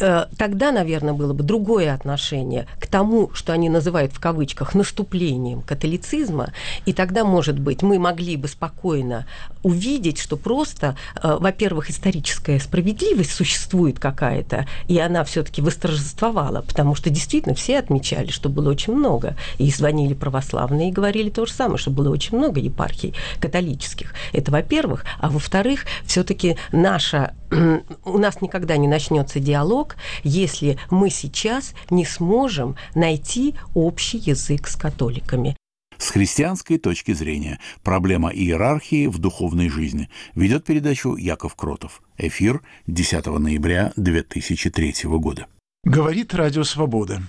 [0.00, 5.62] Э, тогда, наверное, было бы другое отношение к тому, что они называют в кавычках наступлением
[5.62, 6.52] католицизма,
[6.86, 9.26] и тогда, может быть, мы могли бы спокойно
[9.62, 17.10] увидеть, что просто, э, во-первых, историческая справедливость существует какая-то, и она все-таки восторжествовала, потому что
[17.10, 21.78] действительно все отмечали, что было очень много, и звонили православные и говорили то же самое,
[21.78, 24.12] что было очень много епархий католических.
[24.32, 31.74] Это, во-первых, а во-вторых, все-таки наша у нас никогда не начнется диалог, если мы сейчас
[31.90, 35.56] не сможем найти общий язык с католиками.
[35.98, 42.02] С христианской точки зрения проблема иерархии в духовной жизни ведет передачу Яков Кротов.
[42.18, 45.46] Эфир 10 ноября 2003 года.
[45.84, 47.22] Говорит Радио Свобода.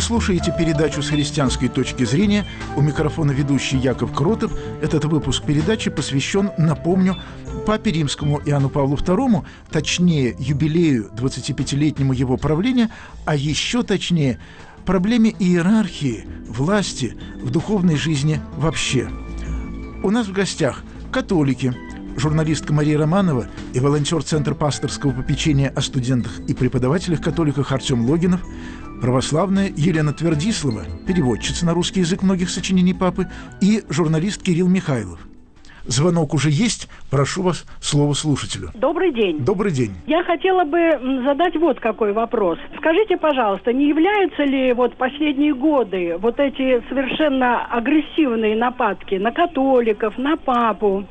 [0.00, 2.46] Слушаете передачу с христианской точки зрения.
[2.74, 4.52] У микрофона ведущий Яков Кротов.
[4.82, 7.16] Этот выпуск передачи посвящен, напомню,
[7.66, 12.90] Папе Римскому Иоанну Павлу II, точнее, юбилею 25-летнему его правления,
[13.26, 14.40] а еще точнее,
[14.86, 19.08] проблеме иерархии, власти в духовной жизни вообще.
[20.02, 20.82] У нас в гостях
[21.12, 21.74] католики,
[22.16, 28.40] журналистка Мария Романова и волонтер Центра пасторского попечения о студентах и преподавателях-католиках Артем Логинов,
[29.00, 33.26] православная Елена Твердислава, переводчица на русский язык многих сочинений папы,
[33.60, 35.20] и журналист Кирилл Михайлов.
[35.86, 36.88] Звонок уже есть.
[37.10, 38.68] Прошу вас, слово слушателю.
[38.74, 39.44] Добрый день.
[39.44, 39.92] Добрый день.
[40.06, 40.78] Я хотела бы
[41.24, 42.58] задать вот какой вопрос.
[42.76, 50.16] Скажите, пожалуйста, не являются ли вот последние годы вот эти совершенно агрессивные нападки на католиков,
[50.18, 51.06] на папу,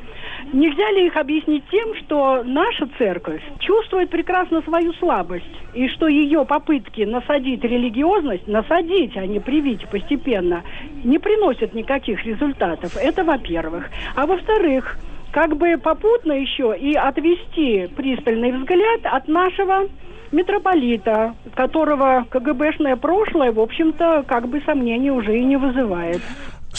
[0.54, 6.46] Нельзя ли их объяснить тем, что наша церковь чувствует прекрасно свою слабость, и что ее
[6.46, 10.64] попытки насадить религиозность, насадить, а не привить постепенно,
[11.04, 12.98] не приносят никаких результатов.
[12.98, 13.90] Это во-первых.
[14.16, 14.98] А во-вторых,
[15.32, 19.88] как бы попутно еще и отвести пристальный взгляд от нашего
[20.32, 26.22] митрополита, которого КГБшное прошлое, в общем-то, как бы сомнений уже и не вызывает.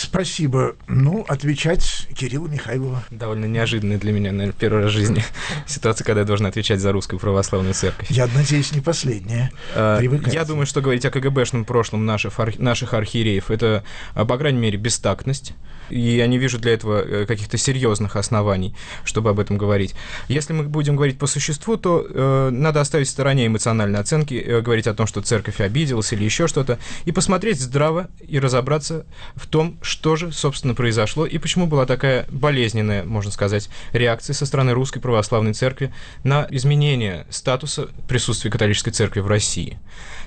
[0.01, 0.77] Спасибо.
[0.89, 3.05] Ну, отвечать Кирилла Михайлова.
[3.11, 5.23] Довольно неожиданная для меня, наверное, первый раз в жизни
[5.67, 8.11] ситуация, когда я должен отвечать за русскую православную церковь.
[8.11, 9.53] Я надеюсь, не последняя.
[9.75, 13.85] А, я думаю, что говорить о КГБшном прошлом наших, наших архиереев, это,
[14.15, 15.53] а, по крайней мере, бестактность
[15.90, 18.74] и я не вижу для этого э, каких-то серьезных оснований,
[19.05, 19.94] чтобы об этом говорить.
[20.29, 24.61] Если мы будем говорить по существу, то э, надо оставить в стороне эмоциональные оценки, э,
[24.61, 29.46] говорить о том, что церковь обиделась или еще что-то, и посмотреть здраво и разобраться в
[29.46, 34.72] том, что же, собственно, произошло и почему была такая болезненная, можно сказать, реакция со стороны
[34.72, 35.92] Русской Православной Церкви
[36.24, 39.79] на изменение статуса присутствия католической церкви в России.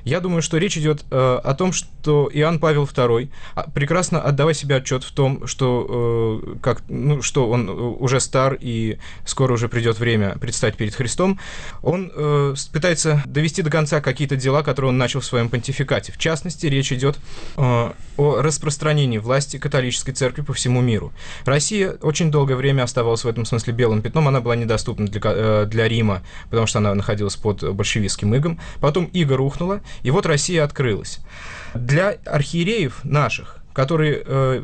[0.04, 4.54] Я думаю, что речь идет э, о том, что Иоанн Павел II, а, прекрасно отдавая
[4.54, 9.54] себе отчет в том, что, э, как, ну, что он э, уже стар и скоро
[9.54, 11.40] уже придет время предстать перед Христом,
[11.84, 16.12] он э, пытается довести до конца какие-то дела, которые он начал в своем понтификате.
[16.12, 17.20] В частности, речь идет
[17.58, 21.14] э, о распространении власти католической церкви по всему миру.
[21.46, 25.66] Россия очень долгое время оставалась в этом смысле белым пятном, она была недоступна для, э,
[25.68, 28.60] для Рима, потому что она находилась под большевистским игом.
[28.80, 31.20] Потом иго рухнула, и вот Россия открылась.
[31.76, 34.64] Для архиереев наших, которые э,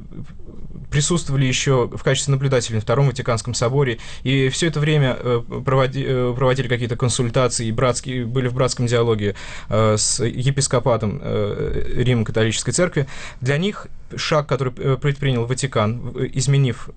[0.90, 6.04] присутствовали еще в качестве наблюдателей на Втором Ватиканском соборе, и все это время э, проводи,
[6.06, 9.36] э, проводили какие-то консультации, братские, были в братском диалоге
[9.70, 13.08] э, с епископатом Римо-католической церкви.
[13.42, 16.90] Для них шаг, который предпринял Ватикан, изменив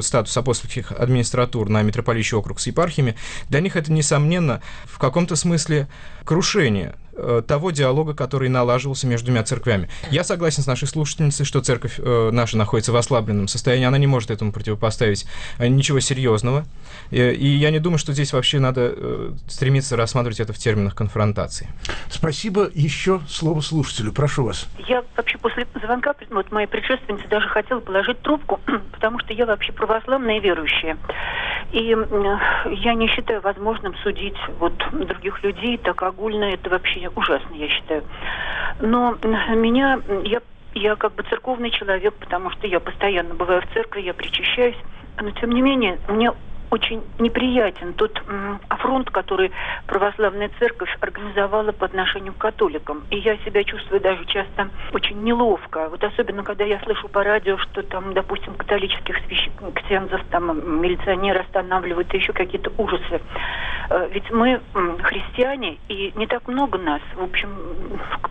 [0.00, 3.16] статус апостольских администратур на митрополичий округ с епархиями,
[3.50, 5.88] для них это, несомненно, в каком-то смысле
[6.24, 9.88] крушение Э, того диалога, который налаживался между двумя церквями.
[10.10, 14.08] Я согласен с нашей слушательницей, что церковь э, наша находится в ослабленном состоянии, она не
[14.08, 15.26] может этому противопоставить
[15.58, 16.64] э, ничего серьезного.
[17.10, 20.96] И, и я не думаю, что здесь вообще надо э, стремиться рассматривать это в терминах
[20.96, 21.68] конфронтации.
[22.10, 22.68] Спасибо.
[22.74, 24.12] Еще слово слушателю.
[24.12, 24.66] Прошу вас.
[24.88, 28.60] Я вообще после звонка, вот моя предшественница даже хотела положить трубку,
[28.92, 30.98] потому что я вообще православная верующая.
[31.72, 31.96] И
[32.66, 36.44] я не считаю возможным судить вот других людей так огульно.
[36.44, 38.04] Это вообще ужасно, я считаю.
[38.80, 39.16] Но
[39.54, 40.42] меня, я,
[40.74, 44.76] я как бы церковный человек, потому что я постоянно бываю в церкви, я причащаюсь.
[45.20, 46.32] Но тем не менее, мне
[46.72, 48.22] очень неприятен тот
[48.68, 49.52] афронт, который
[49.86, 53.02] православная церковь организовала по отношению к католикам.
[53.10, 55.90] И я себя чувствую даже часто очень неловко.
[55.90, 59.16] Вот особенно, когда я слышу по радио, что там, допустим, католических
[59.74, 63.20] ксензов, там, милиционеры останавливают, и еще какие-то ужасы.
[63.90, 64.60] Э, ведь мы
[65.02, 67.02] христиане, и не так много нас.
[67.14, 67.50] В общем,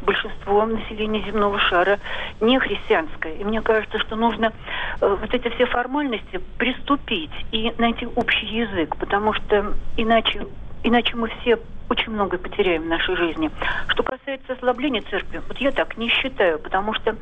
[0.02, 2.00] большинство населения земного шара
[2.40, 3.36] не христианское.
[3.36, 4.52] И мне кажется, что нужно
[5.00, 10.48] э, вот эти все формальности приступить и найти общий общий язык, потому что иначе,
[10.84, 11.58] иначе мы все
[11.90, 13.52] очень многое потеряем в нашей жизни.
[13.90, 17.16] Что касается ослабления церкви, вот я так не считаю, потому что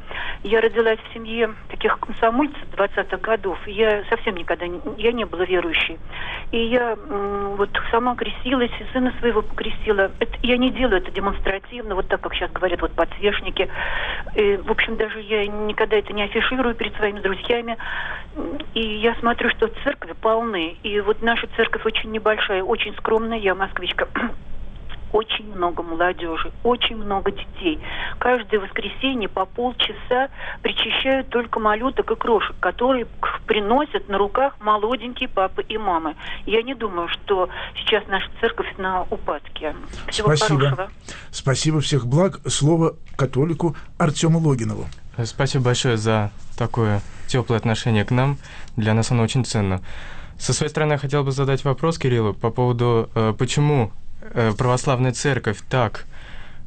[0.44, 5.46] я родилась в семье таких комсомольцев 20-х годов, я совсем никогда не, я не была
[5.46, 5.98] верующей.
[6.52, 10.12] И я вот сама крестилась, и сына своего покрестила.
[10.20, 13.70] Это, я не делаю это демонстративно, вот так, как сейчас говорят, вот подсвечники.
[14.36, 17.78] И, в общем, даже я никогда это не афиширую перед своими друзьями.
[18.74, 20.78] И я смотрю, что церкви полны.
[20.84, 23.38] И вот наша церковь очень небольшая, очень скромная.
[23.38, 24.08] Я москвичка
[25.12, 27.80] очень много молодежи, очень много детей.
[28.20, 30.30] Каждое воскресенье по полчаса
[30.62, 33.08] причащают только малюток и крошек, которые
[33.46, 36.16] приносят на руках молоденькие папы и мамы.
[36.46, 39.76] Я не думаю, что сейчас наша церковь на упадке.
[40.08, 40.60] Всего Спасибо.
[40.60, 40.90] хорошего.
[41.32, 42.40] Спасибо, всех благ.
[42.48, 44.86] Слово католику Артему Логинову.
[45.26, 48.38] Спасибо большое за такое теплое отношение к нам.
[48.78, 49.82] Для нас оно очень ценно.
[50.38, 53.92] Со своей стороны, я хотел бы задать вопрос Кириллу по поводу, э, почему
[54.58, 56.06] православная церковь так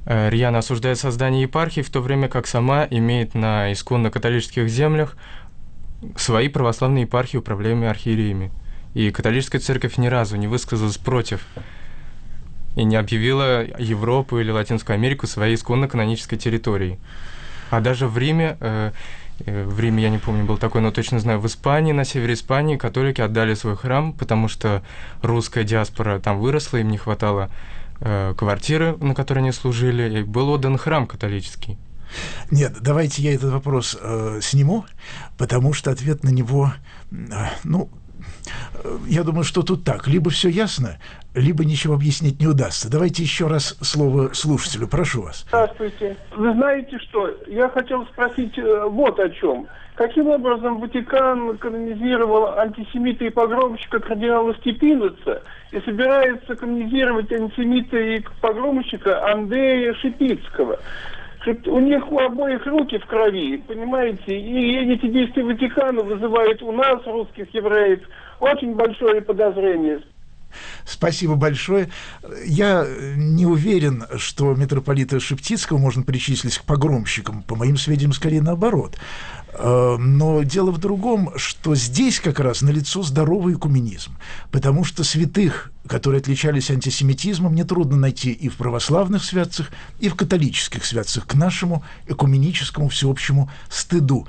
[0.07, 5.17] э, рьяно осуждает создание епархии, в то время как сама имеет на исконно католических землях
[6.17, 8.51] свои православные епархии, управляемые архиереями.
[8.95, 11.47] И католическая церковь ни разу не высказалась против
[12.77, 16.99] и не объявила Европу или Латинскую Америку своей исконно канонической территорией.
[17.71, 18.93] А даже в Риме, э, э,
[19.47, 22.77] в Риме, я не помню, был такой, но точно знаю, в Испании, на севере Испании
[22.77, 24.83] католики отдали свой храм, потому что
[25.23, 27.51] русская диаспора там выросла, им не хватало
[28.01, 31.79] э, квартиры, на которой они служили, и был отдан храм католический.
[32.51, 34.85] Нет, давайте я этот вопрос э, сниму,
[35.39, 36.73] потому что ответ на него,
[37.11, 37.15] э,
[37.65, 38.02] ну, э,
[39.07, 40.07] я думаю, что тут так.
[40.07, 40.99] Либо все ясно,
[41.35, 42.91] либо ничего объяснить не удастся.
[42.91, 44.89] Давайте еще раз слово слушателю.
[44.89, 45.45] Прошу вас.
[45.49, 46.17] Здравствуйте.
[46.37, 47.31] Вы знаете что?
[47.47, 49.67] Я хотел спросить э, вот о чем.
[49.95, 59.31] Каким образом Ватикан канонизировал антисемита и погромщика кардинала Степиныца и собирается канонизировать антисемита и погромщика
[59.31, 60.79] Андрея Шипицкого?
[61.67, 64.39] У них у обоих руки в крови, понимаете?
[64.39, 68.01] И эти действия Ватикана вызывают у нас, русских евреев,
[68.43, 70.03] очень большое подозрение.
[70.85, 71.89] Спасибо большое.
[72.45, 72.87] Я
[73.17, 77.43] не уверен, что митрополита Шептицкого можно причислить к погромщикам.
[77.43, 78.99] По моим сведениям, скорее наоборот.
[79.55, 84.13] Э, но дело в другом, что здесь как раз налицо здоровый экуменизм,
[84.51, 89.71] потому что святых, которые отличались антисемитизмом, нетрудно найти и в православных святцах,
[90.01, 94.27] и в католических святцах к нашему экуменическому всеобщему стыду.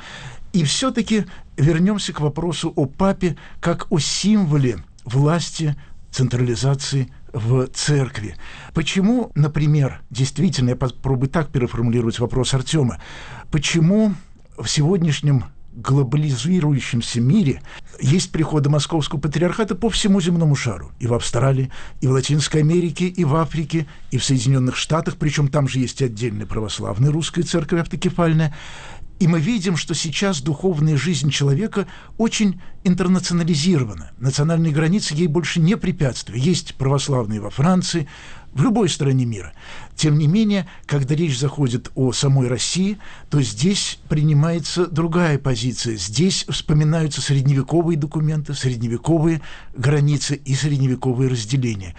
[0.53, 1.25] И все-таки
[1.57, 5.75] вернемся к вопросу о папе как о символе власти
[6.11, 8.35] централизации в церкви.
[8.73, 13.01] Почему, например, действительно, я попробую так переформулировать вопрос Артема,
[13.51, 14.13] почему
[14.57, 15.45] в сегодняшнем
[15.75, 17.61] глобализирующемся мире
[17.99, 20.91] есть приходы Московского патриархата по всему земному шару.
[20.99, 25.47] И в Австралии, и в Латинской Америке, и в Африке, и в Соединенных Штатах, причем
[25.47, 28.55] там же есть отдельная православная русская церковь автокефальная.
[29.23, 34.11] И мы видим, что сейчас духовная жизнь человека очень интернационализирована.
[34.17, 36.43] Национальные границы ей больше не препятствуют.
[36.43, 38.09] Есть православные во Франции,
[38.51, 39.53] в любой стране мира.
[39.95, 42.97] Тем не менее, когда речь заходит о самой России,
[43.29, 45.95] то здесь принимается другая позиция.
[45.95, 49.39] Здесь вспоминаются средневековые документы, средневековые
[49.73, 51.95] границы и средневековые разделения.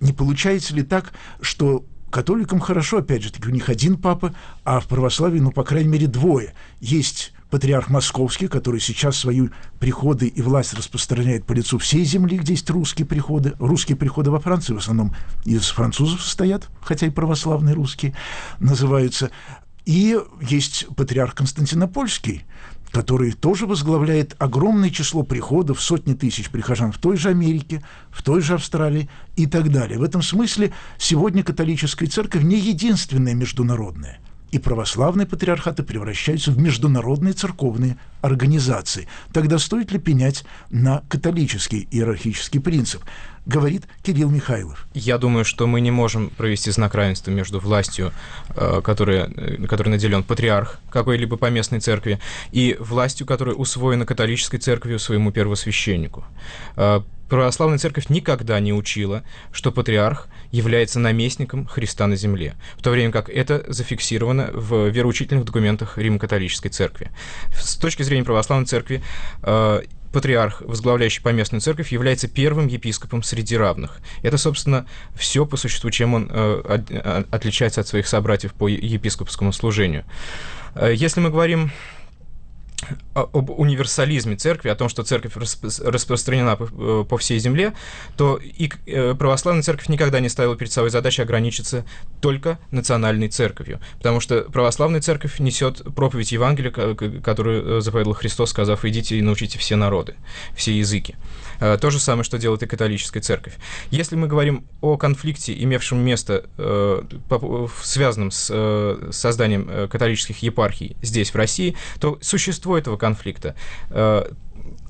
[0.00, 4.34] Не получается ли так, что Католикам хорошо, опять же таки, у них один папа,
[4.64, 6.54] а в православии, ну, по крайней мере, двое.
[6.80, 9.48] Есть патриарх Московский, который сейчас свои
[9.78, 13.54] приходы и власть распространяет по лицу всей земли, где есть русские приходы.
[13.58, 18.14] Русские приходы во Франции в основном из французов состоят, хотя и православные русские
[18.60, 19.30] называются.
[19.84, 22.44] И есть патриарх Константинопольский,
[22.90, 28.40] который тоже возглавляет огромное число приходов, сотни тысяч прихожан в той же Америке, в той
[28.40, 29.98] же Австралии и так далее.
[29.98, 34.18] В этом смысле сегодня католическая церковь не единственная международная.
[34.50, 39.06] И православные патриархаты превращаются в международные церковные организации.
[39.32, 43.04] Тогда стоит ли пенять на католический иерархический принцип?
[43.48, 44.86] Говорит Кирилл Михайлов.
[44.94, 48.12] Я думаю, что мы не можем провести знак равенства между властью,
[48.54, 52.20] э, которая, э, которой наделен патриарх какой-либо поместной церкви,
[52.52, 56.24] и властью, которая усвоена католической церковью своему первосвященнику.
[56.76, 62.90] Э, православная церковь никогда не учила, что патриарх является наместником Христа на земле, в то
[62.90, 67.10] время как это зафиксировано в вероучительных документах Римо-католической церкви.
[67.54, 69.02] С точки зрения православной церкви,
[70.12, 73.98] патриарх, возглавляющий поместную церковь, является первым епископом среди равных.
[74.22, 79.52] Это, собственно, все по существу, чем он э, э, отличается от своих собратьев по епископскому
[79.52, 80.04] служению.
[80.74, 81.70] Э, если мы говорим
[83.14, 87.74] об универсализме церкви, о том, что церковь распространена по, по всей земле,
[88.16, 91.84] то и э, православная церковь никогда не ставила перед собой задачу ограничиться
[92.20, 96.70] только национальной церковью, потому что православная церковь несет проповедь Евангелия,
[97.20, 100.14] которую э, заповедал Христос, сказав, идите и научите все народы,
[100.54, 101.16] все языки.
[101.60, 103.54] Э, то же самое, что делает и католическая церковь.
[103.90, 107.02] Если мы говорим о конфликте, имевшем место, э,
[107.82, 113.54] связанном с э, созданием католических епархий здесь, в России, то существо этого конфликта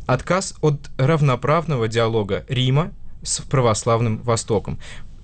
[0.07, 2.93] отказ от равноправного диалога Рима
[3.23, 4.79] с православным Востоком.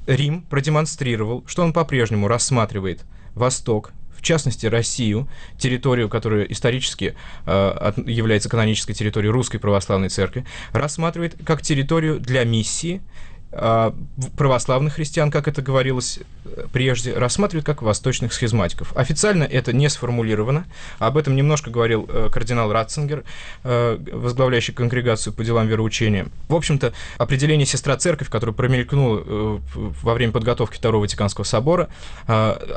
[0.06, 3.92] Рим продемонстрировал, что он по-прежнему рассматривает Восток,
[4.24, 7.14] частности Россию, территорию, которая исторически
[7.46, 13.00] э, является канонической территорией Русской Православной Церкви, рассматривает как территорию для миссии,
[13.56, 13.94] а,
[14.36, 18.96] православных христиан, как это говорилось э, прежде, рассматривают как восточных схизматиков.
[18.96, 20.66] Официально это не сформулировано.
[20.98, 23.22] Об этом немножко говорил э, кардинал Ратцингер,
[23.62, 26.26] э, возглавляющий конгрегацию по делам вероучения.
[26.48, 31.88] В общем-то, определение «сестра церковь», которое промелькнуло во время подготовки Второго Ватиканского собора,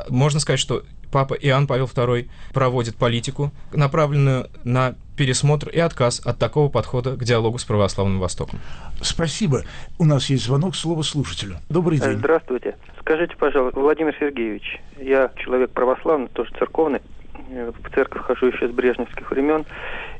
[0.08, 6.38] можно сказать, что папа Иоанн Павел II проводит политику, направленную на пересмотр и отказ от
[6.38, 8.60] такого подхода к диалогу с православным Востоком.
[9.00, 9.62] Спасибо.
[9.98, 11.56] У нас есть звонок, слово слушателю.
[11.68, 12.18] Добрый день.
[12.18, 12.76] Здравствуйте.
[13.00, 17.00] Скажите, пожалуйста, Владимир Сергеевич, я человек православный, тоже церковный,
[17.48, 19.64] в церковь хожу еще с брежневских времен,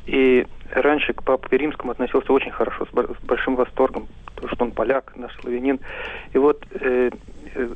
[0.06, 5.12] и раньше к Папе Римскому относился очень хорошо, с большим восторгом, потому что он поляк,
[5.16, 5.80] наш славянин.
[6.32, 7.10] И вот э, э,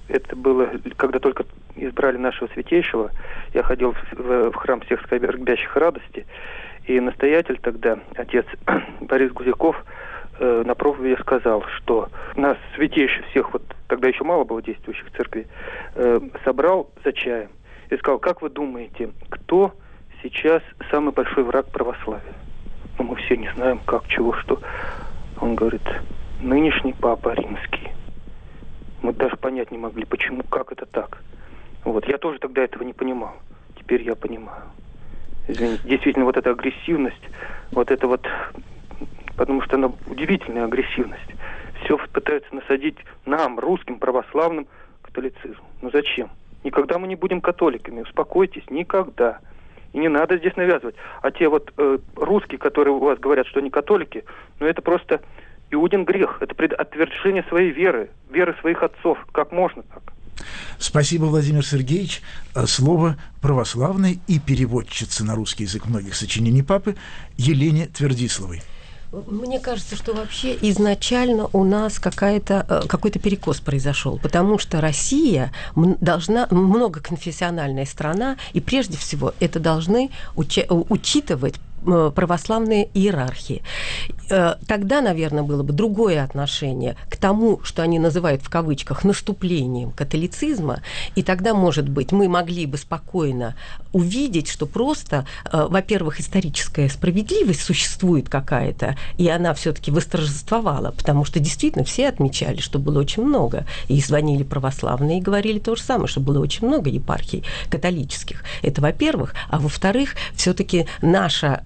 [0.09, 1.45] это было, когда только
[1.76, 3.11] избрали нашего святейшего,
[3.55, 6.26] я ходил в, в храм всех скорбящих радости,
[6.87, 8.47] и настоятель тогда, отец
[9.01, 9.76] Борис Гузяков,
[10.39, 15.16] э, на проповеди сказал, что нас святейший всех, вот тогда еще мало было действующих в
[15.16, 15.47] церкви,
[15.95, 17.51] э, собрал за чаем
[17.91, 19.72] и сказал, как вы думаете, кто
[20.22, 22.35] сейчас самый большой враг православия?
[22.99, 24.61] Ну, мы все не знаем, как, чего, что.
[25.41, 25.83] Он говорит,
[26.41, 27.91] нынешний папа римский.
[29.03, 31.23] Мы даже понять не могли, почему, как это так.
[31.85, 33.35] Вот, я тоже тогда этого не понимал.
[33.77, 34.63] Теперь я понимаю
[35.49, 37.23] извините, действительно вот эта агрессивность,
[37.73, 38.27] вот это вот,
[39.37, 41.23] потому что она удивительная агрессивность.
[41.85, 44.67] Все пытаются насадить нам, русским, православным,
[45.03, 45.61] католицизм.
[45.81, 46.31] Ну зачем?
[46.65, 49.41] Никогда мы не будем католиками, успокойтесь, никогда.
[49.93, 50.95] И не надо здесь навязывать.
[51.21, 54.25] А те вот э, русские, которые у вас говорят, что они католики,
[54.61, 55.21] ну это просто
[55.73, 59.18] иудин грех, это отвержение своей веры, веры своих отцов.
[59.33, 60.12] Как можно так?
[60.79, 62.23] Спасибо, Владимир Сергеевич.
[62.55, 66.97] Э, слово православной и переводчицы на русский язык многих сочинений папы
[67.37, 68.62] Елене Твердисловой.
[69.12, 75.53] Мне кажется, что вообще изначально у нас какая-то, э, какой-то перекос произошел, потому что Россия
[75.77, 83.62] должна многоконфессиональная страна, и прежде всего это должны учитывать православные иерархии.
[84.30, 89.91] Э, тогда, наверное, было бы другое отношение к тому, что они называют в кавычках наступлением
[89.91, 90.80] католицизма,
[91.14, 93.55] и тогда, может быть, мы могли бы спокойно
[93.93, 101.39] увидеть, что просто, э, во-первых, историческая справедливость существует какая-то, и она все-таки восторжествовала, потому что
[101.39, 106.09] действительно все отмечали, что было очень много, и звонили православные и говорили то же самое,
[106.09, 108.45] что было очень много епархий католических.
[108.62, 111.64] Это во-первых, а во-вторых, все-таки наша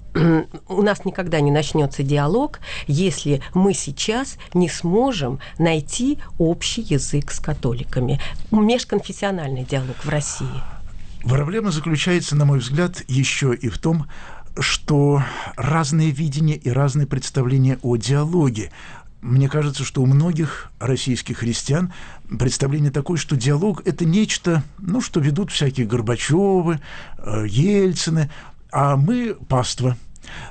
[0.69, 7.41] у нас никогда не начнется диалог, если мы сейчас не сможем найти общий язык с
[7.41, 8.21] католиками.
[8.51, 10.47] Межконфессиональный диалог в России.
[11.23, 14.07] Проблема заключается, на мой взгляд, еще и в том,
[14.59, 15.23] что
[15.57, 18.71] разные видения и разные представления о диалоге.
[19.21, 21.93] Мне кажется, что у многих российских христиан
[22.39, 26.81] представление такое, что диалог– это нечто, ну, что ведут всякие Горбачевы,
[27.19, 28.31] э, Ельцины,
[28.71, 29.97] а мы– паства–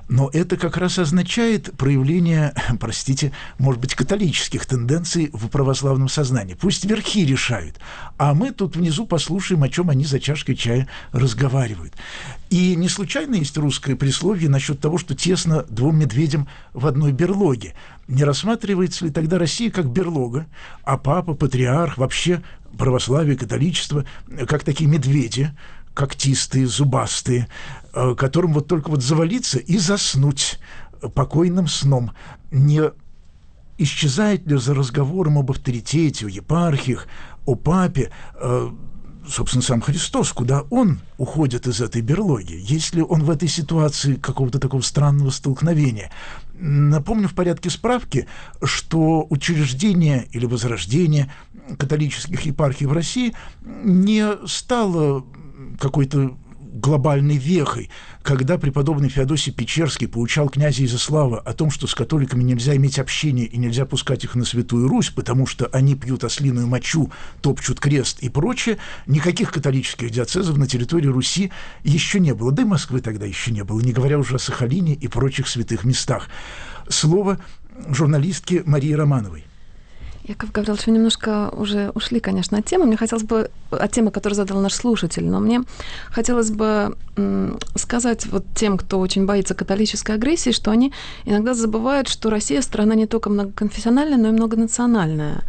[0.10, 6.54] но это как раз означает проявление, простите, может быть, католических тенденций в православном сознании.
[6.54, 7.80] Пусть верхи решают,
[8.18, 11.94] а мы тут внизу послушаем, о чем они за чашкой чая разговаривают.
[12.50, 17.74] И не случайно есть русское присловие насчет того, что тесно двум медведям в одной берлоге.
[18.08, 20.46] Не рассматривается ли тогда Россия как берлога,
[20.84, 22.42] а папа, патриарх, вообще
[22.78, 24.06] православие, католичество,
[24.48, 25.52] как такие медведи,
[25.94, 27.48] когтистые, зубастые,
[28.18, 30.60] которым вот только вот завалиться и заснуть
[31.14, 32.12] покойным сном.
[32.52, 32.92] Не
[33.78, 37.08] исчезает ли за разговором об авторитете, о епархиях,
[37.46, 38.70] о папе, э,
[39.28, 44.60] собственно, сам Христос, куда он уходит из этой берлоги, если он в этой ситуации какого-то
[44.60, 46.12] такого странного столкновения.
[46.54, 48.28] Напомню в порядке справки,
[48.64, 51.32] что учреждение или возрождение
[51.78, 55.26] католических епархий в России не стало
[55.80, 56.38] какой-то
[56.76, 57.90] глобальной вехой,
[58.22, 63.46] когда преподобный Феодосий Печерский поучал князя Изяслава о том, что с католиками нельзя иметь общение
[63.46, 67.12] и нельзя пускать их на Святую Русь, потому что они пьют ослиную мочу,
[67.42, 71.52] топчут крест и прочее, никаких католических диацезов на территории Руси
[71.84, 72.52] еще не было.
[72.52, 75.86] Да и Москвы тогда еще не было, не говоря уже о Сахалине и прочих святых
[75.86, 76.28] местах.
[76.90, 77.40] Слово
[77.88, 79.46] журналистки Марии Романовой.
[80.28, 82.86] Яков Гаврилович, вы немножко уже ушли, конечно, от темы.
[82.86, 85.62] Мне хотелось бы, от темы, которую задал наш слушатель, но мне
[86.10, 86.96] хотелось бы
[87.76, 90.92] сказать вот тем, кто очень боится католической агрессии, что они
[91.26, 95.44] иногда забывают, что Россия страна не только многоконфессиональная, но и многонациональная.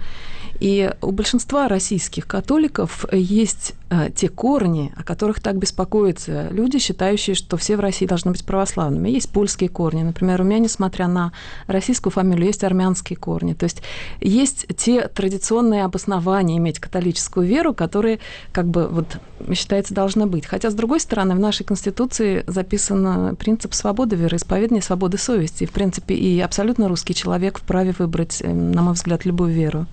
[0.61, 7.34] И у большинства российских католиков есть э, те корни, о которых так беспокоятся люди, считающие,
[7.34, 9.11] что все в России должны быть православными.
[9.11, 10.02] Есть польские корни.
[10.02, 11.32] Например, у меня, несмотря на
[11.66, 13.54] российскую фамилию, есть армянские корни.
[13.54, 13.82] То есть
[14.20, 18.20] есть те традиционные обоснования иметь католическую веру, которые,
[18.52, 19.18] как бы, вот,
[19.54, 20.46] считается, должны быть.
[20.46, 25.66] Хотя, с другой стороны, в нашей Конституции записан принцип свободы вероисповедания, свободы совести.
[25.66, 29.86] В принципе, и абсолютно русский человек вправе выбрать, эм, на мой взгляд, любую веру.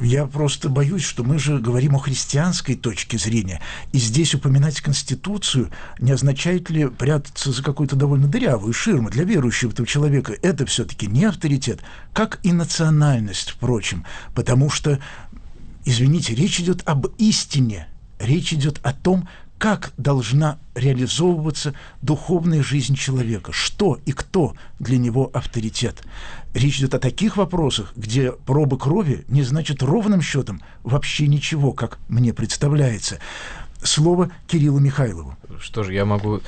[0.00, 3.60] Я просто боюсь, что мы же говорим о христианской точке зрения.
[3.92, 9.70] И здесь упоминать Конституцию не означает ли прятаться за какую-то довольно дырявую ширму для верующего
[9.70, 10.34] этого человека?
[10.42, 11.80] Это все-таки не авторитет,
[12.12, 14.04] как и национальность, впрочем.
[14.34, 14.98] Потому что,
[15.84, 17.88] извините, речь идет об истине.
[18.18, 19.28] Речь идет о том,
[19.64, 26.04] как должна реализовываться духовная жизнь человека, что и кто для него авторитет.
[26.52, 31.98] Речь идет о таких вопросах, где проба крови не значит ровным счетом вообще ничего, как
[32.08, 33.20] мне представляется.
[33.82, 35.34] Слово Кириллу Михайлову.
[35.60, 36.40] Что же, я могу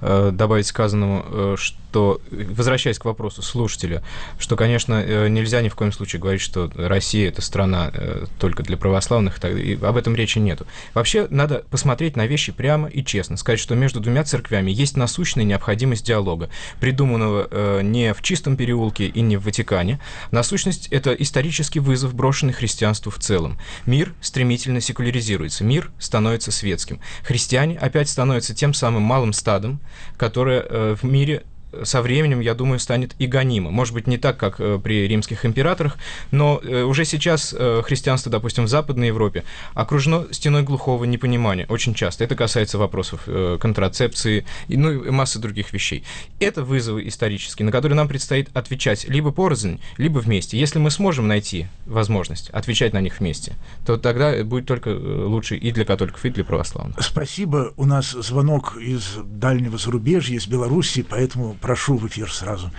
[0.00, 4.02] э, добавить сказанному, э, что то, возвращаясь к вопросу слушателя,
[4.38, 8.62] что, конечно, э, нельзя ни в коем случае говорить, что Россия– это страна э, только
[8.62, 10.66] для православных, и об этом речи нету.
[10.94, 15.44] Вообще, надо посмотреть на вещи прямо и честно, сказать, что между двумя церквями есть насущная
[15.44, 16.48] необходимость диалога,
[16.80, 20.00] придуманного э, не в чистом переулке и не в Ватикане.
[20.30, 23.58] Насущность– это исторический вызов, брошенный христианству в целом.
[23.86, 27.00] Мир стремительно секуляризируется, мир становится светским.
[27.24, 29.80] Христиане опять становятся тем самым малым стадом,
[30.16, 31.44] которое в мире
[31.82, 33.70] со временем, я думаю, станет и гонимо.
[33.70, 35.98] Может быть, не так, как э, при римских императорах,
[36.30, 39.44] но э, уже сейчас э, христианство, допустим, в Западной Европе
[39.74, 42.24] окружено стеной глухого непонимания очень часто.
[42.24, 43.28] Это касается вопросов
[43.60, 46.04] контрацепции, ну и массы других вещей.
[46.38, 50.58] Это вызовы исторические, на которые нам предстоит отвечать либо порознь, либо вместе.
[50.58, 53.54] Если мы сможем найти возможность отвечать на них вместе,
[53.86, 56.96] то тогда будет только лучше и для католиков, и для православных.
[57.00, 57.72] Спасибо.
[57.76, 62.70] У нас звонок из дальнего зарубежья, из Беларуси, поэтому Прошу в эфир сразу.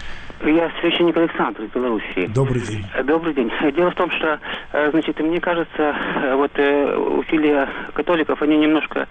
[0.44, 2.26] Я священник Александр из Беларуси.
[2.34, 2.84] Добрый день.
[2.96, 3.52] Э, добрый день.
[3.76, 4.40] Дело в том, что,
[4.72, 9.08] э, значит, мне кажется, э, вот усилия католиков, они немножко,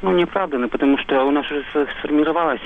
[0.00, 1.62] ну, неоправданы, потому что у нас уже
[1.98, 2.62] сформировалась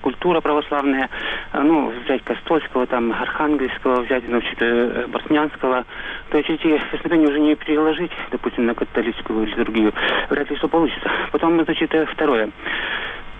[0.00, 1.10] культура православная,
[1.52, 5.84] ну, взять Костольского, там, Архангельского, взять, значит, Бортнянского.
[6.30, 9.92] То есть эти песнопения уже не переложить, допустим, на католическую литургию.
[10.30, 11.10] Вряд ли что получится.
[11.32, 12.50] Потом, значит, второе.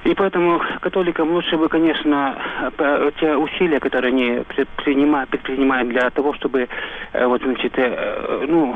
[0.08, 2.34] И поэтому католикам лучше бы, конечно,
[3.20, 6.66] те усилия, которые они предпринимают, предпринимают для того, чтобы
[7.12, 8.74] э, вот, значит, э, ну,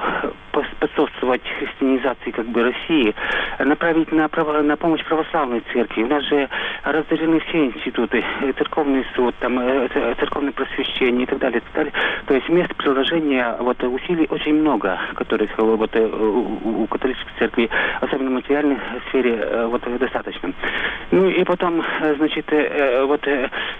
[0.76, 3.14] способствовать христианизации как бы России,
[3.58, 6.02] направить на, право, на помощь православной церкви.
[6.02, 6.48] У нас же
[6.84, 8.24] разорены все институты,
[8.58, 9.88] церковный суд, там, э,
[10.18, 11.92] церковное просвещение и так далее, и так далее.
[12.26, 18.30] То есть мест приложения вот, усилий очень много, которых вот, у, у католической церкви, особенно
[18.30, 18.78] в материальной
[19.08, 20.52] сфере, вот, достаточно.
[21.10, 23.26] Ну и потом, э, значит, э, э, вот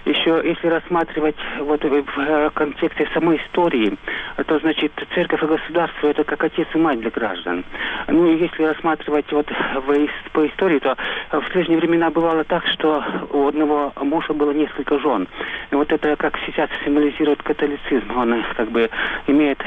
[0.05, 3.97] еще если рассматривать вот в контексте самой истории,
[4.45, 7.63] то, значит, церковь и государство это как отец и мать для граждан.
[8.07, 10.95] Ну и если рассматривать вот в, по истории, то
[11.31, 15.27] в прежние времена бывало так, что у одного мужа было несколько жен.
[15.71, 18.17] И вот это как сейчас символизирует католицизм.
[18.17, 18.89] Он как бы
[19.27, 19.59] имеет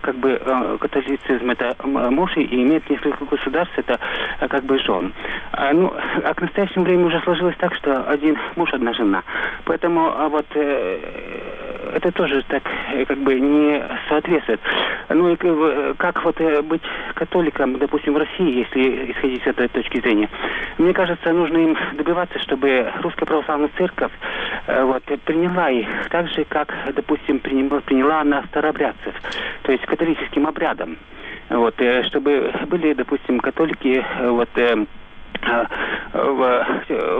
[0.00, 0.40] как бы
[0.80, 3.98] католицизм это муж и имеет несколько государств, это
[4.48, 5.12] как бы жен.
[5.52, 5.92] А, ну,
[6.24, 9.22] а к настоящему время уже сложилось так, что один муж, одна жена.
[9.64, 10.98] Поэтому а вот э,
[11.94, 12.62] это тоже так
[12.92, 14.60] э, как бы не соответствует.
[15.08, 15.36] Ну и
[15.96, 16.82] как вот э, быть
[17.14, 20.28] католиком, допустим, в России, если исходить с этой точки зрения.
[20.78, 24.12] Мне кажется, нужно им добиваться, чтобы Русская Православная Церковь
[24.66, 29.14] э, вот, приняла их так же, как, допустим, приняла, приняла она старообрядцев,
[29.62, 30.98] то есть католическим обрядом.
[31.48, 31.74] Вот,
[32.06, 34.86] чтобы были, допустим, католики, вот, Э,
[36.12, 36.66] в,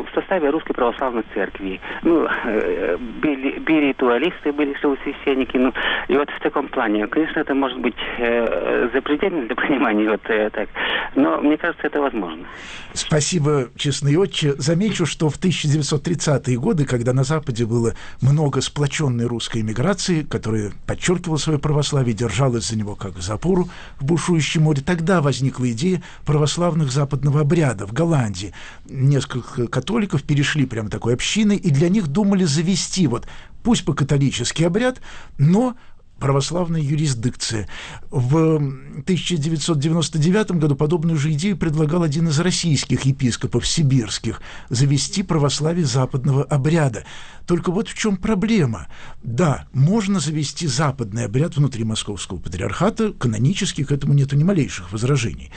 [0.02, 1.80] в составе Русской Православной Церкви.
[2.02, 5.72] Ну, э, были, были ритуалисты, были священники, ну,
[6.08, 7.06] и вот в таком плане.
[7.06, 10.68] Конечно, это может быть э, запредельно для понимания, вот э, так,
[11.14, 12.44] но мне кажется, это возможно.
[12.92, 14.54] Спасибо, честный отче.
[14.54, 21.36] Замечу, что в 1930-е годы, когда на Западе было много сплоченной русской эмиграции, которая подчеркивала
[21.36, 26.90] свое православие, держалась за него как за опору в бушующем море, тогда возникла идея православных
[26.90, 28.52] западного обряда в Голландии.
[28.88, 33.28] Несколько католиков перешли прямо такой общиной, и для них думали завести вот
[33.62, 35.00] пусть по католический обряд,
[35.38, 35.76] но
[36.18, 37.68] православная юрисдикция.
[38.10, 46.44] В 1999 году подобную же идею предлагал один из российских епископов сибирских– завести православие западного
[46.44, 47.04] обряда.
[47.46, 48.86] Только вот в чем проблема.
[49.24, 55.50] Да, можно завести западный обряд внутри Московского патриархата, канонически к этому нет ни малейших возражений.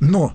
[0.00, 0.34] Но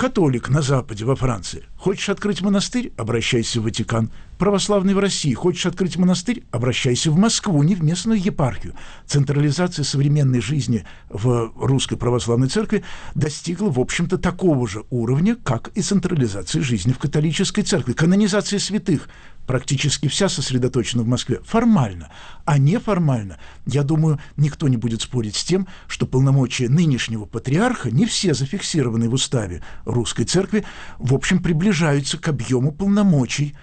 [0.00, 1.64] Католик на Западе, во Франции.
[1.76, 2.90] Хочешь открыть монастырь?
[2.96, 4.10] Обращайся в Ватикан.
[4.38, 5.34] Православный в России.
[5.34, 6.42] Хочешь открыть монастырь?
[6.52, 8.74] Обращайся в Москву, не в местную епархию.
[9.04, 12.82] Централизация современной жизни в русской православной церкви
[13.14, 17.92] достигла, в общем-то, такого же уровня, как и централизация жизни в католической церкви.
[17.92, 19.06] Канонизация святых
[19.50, 22.08] практически вся сосредоточена в Москве формально,
[22.44, 28.06] а неформально, я думаю, никто не будет спорить с тем, что полномочия нынешнего патриарха, не
[28.06, 30.64] все зафиксированы в уставе русской церкви,
[30.98, 33.56] в общем, приближаются к объему полномочий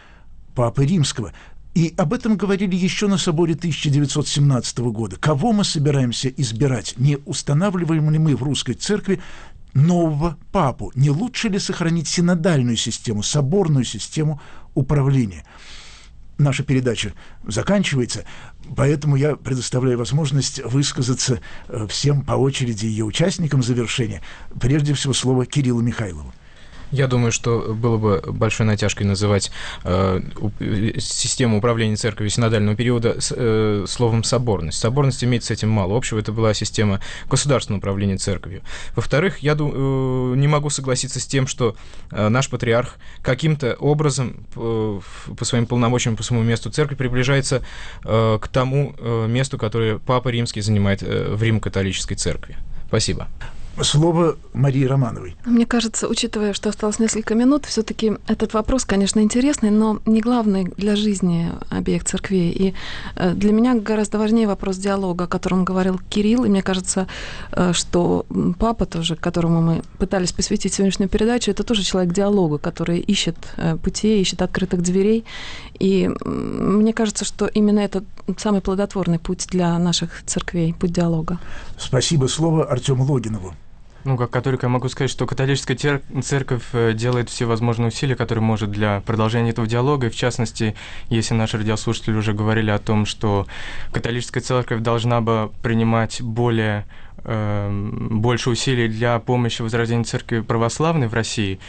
[0.56, 1.32] Папы Римского.
[1.74, 5.16] И об этом говорили еще на соборе 1917 года.
[5.16, 6.96] Кого мы собираемся избирать?
[6.98, 9.22] Не устанавливаем ли мы в русской церкви
[9.74, 10.92] нового папу?
[10.96, 14.42] Не лучше ли сохранить синодальную систему, соборную систему
[14.78, 15.44] управления?
[16.38, 17.14] наша передача
[17.46, 18.24] заканчивается,
[18.76, 24.22] поэтому я предоставляю возможность высказаться э, всем по очереди ее участникам завершения.
[24.60, 26.34] Прежде всего слово Кириллу Михайлову.
[26.92, 29.52] Я думаю, что было бы большой натяжкой называть
[29.84, 30.22] э,
[31.00, 34.80] систему управления церковью синодального периода с, э, словом соборность.
[34.80, 36.20] Соборность имеет с этим мало общего.
[36.20, 38.62] Это была система государственного управления церковью.
[38.96, 41.76] Во-вторых, я э, не могу согласиться с тем, что
[42.12, 45.00] э, наш патриарх каким-то образом э,
[45.38, 47.64] по своим полномочиям, по своему месту церкви приближается
[48.06, 52.56] э, к тому э, месту, которое Папа Римский занимает э, в Римо-католической церкви.
[52.88, 53.28] Спасибо.
[53.84, 55.36] Слово Марии Романовой.
[55.46, 60.66] Мне кажется, учитывая, что осталось несколько минут, все-таки этот вопрос, конечно, интересный, но не главный
[60.78, 62.52] для жизни обеих церквей.
[62.52, 62.74] И
[63.16, 66.46] э, для меня гораздо важнее вопрос диалога, о котором говорил Кирилл.
[66.46, 67.08] И мне кажется,
[67.52, 68.26] э, что
[68.60, 73.78] папа тоже, которому мы пытались посвятить сегодняшнюю передачу, это тоже человек диалога, который ищет э,
[73.78, 75.24] путей, ищет открытых дверей.
[75.80, 78.04] И мне кажется, что именно это
[78.38, 81.40] самый плодотворный путь для наших церквей, путь диалога.
[81.78, 82.28] Спасибо.
[82.28, 83.54] Слово Артему Логинову.
[84.08, 88.42] Ну, как католик, я могу сказать, что католическая церковь э, делает все возможные усилия, которые
[88.42, 90.08] может для продолжения этого диалога.
[90.08, 90.76] И в частности,
[91.10, 93.48] если наши радиослушатели уже говорили о том, что
[93.92, 96.86] католическая церковь должна бы принимать более
[97.26, 97.70] э,
[98.10, 101.60] больше усилий для помощи возрождения церкви православной в России,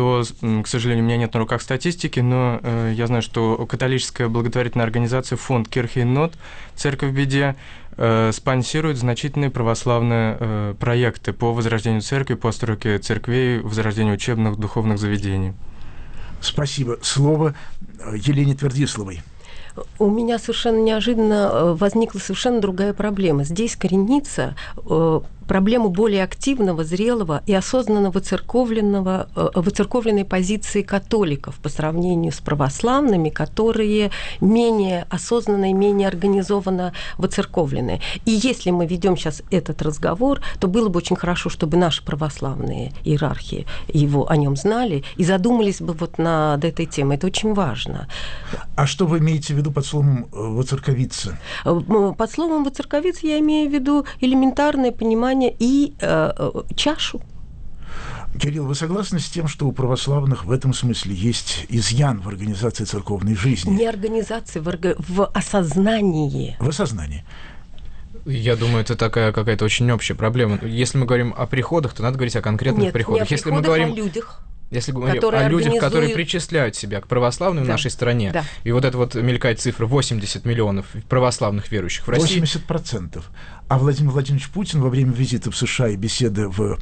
[0.00, 0.22] то,
[0.62, 4.86] к сожалению, у меня нет на руках статистики, но э, я знаю, что католическая благотворительная
[4.86, 6.32] организация фонд Кирхейнот
[6.74, 7.54] «Церковь в беде»
[7.98, 14.98] э, спонсирует значительные православные э, проекты по возрождению церкви, по стройке церквей, возрождению учебных духовных
[14.98, 15.52] заведений.
[16.40, 16.98] Спасибо.
[17.02, 17.54] Слово
[17.98, 19.20] э, Елене Твердисловой
[19.98, 23.44] у меня совершенно неожиданно э, возникла совершенно другая проблема.
[23.44, 25.20] Здесь коренится э,
[25.50, 33.30] проблему более активного, зрелого и осознанно выцерковленного, э, выцерковленной позиции католиков по сравнению с православными,
[33.30, 38.00] которые менее осознанно и менее организованно выцерковлены.
[38.26, 42.92] И если мы ведем сейчас этот разговор, то было бы очень хорошо, чтобы наши православные
[43.02, 47.16] иерархи его о нем знали и задумались бы вот над этой темой.
[47.16, 48.06] Это очень важно.
[48.76, 51.40] А что вы имеете в виду под словом э, «воцерковиться»?
[51.64, 57.22] Под словом «воцерковиться» я имею в виду элементарное понимание сознание и э, э, чашу.
[58.38, 62.84] Кирилл, вы согласны с тем, что у православных в этом смысле есть изъян в организации
[62.84, 63.70] церковной жизни?
[63.70, 64.94] Не организации, в, орга...
[64.98, 66.56] в осознании.
[66.60, 67.24] В осознании.
[68.24, 70.58] Я думаю, это такая какая-то очень общая проблема.
[70.62, 73.22] Если мы говорим о приходах, то надо говорить о конкретных Нет, приходах.
[73.22, 74.42] Не о Если приходах, мы говорим о людях.
[74.70, 77.70] Если говорим о людях, которые причисляют себя к православным да.
[77.70, 78.44] в нашей стране, да.
[78.62, 82.38] и вот это вот мелькает цифра 80 миллионов православных верующих в России.
[82.38, 83.30] 80 процентов.
[83.70, 86.76] А Владимир Владимирович Путин во время визита в США и беседы в э,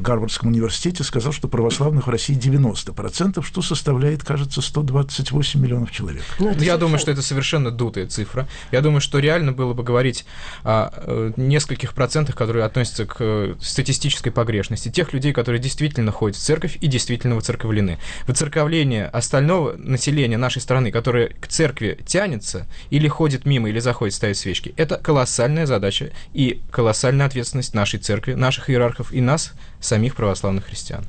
[0.00, 6.24] Гарвардском университете сказал, что православных в России 90%, что составляет, кажется, 128 миллионов человек.
[6.40, 8.48] Ну, Я думаю, что это совершенно дутая цифра.
[8.72, 10.26] Я думаю, что реально было бы говорить
[10.64, 14.88] о э, нескольких процентах, которые относятся к э, статистической погрешности.
[14.88, 18.00] Тех людей, которые действительно ходят в церковь и действительно выцерковлены.
[18.26, 24.36] Выцерковление остального населения нашей страны, которое к церкви тянется, или ходит мимо, или заходит ставить
[24.36, 30.66] свечки, это колоссальная задача и колоссальная ответственность нашей церкви, наших иерархов и нас, самих православных
[30.66, 31.04] христиан.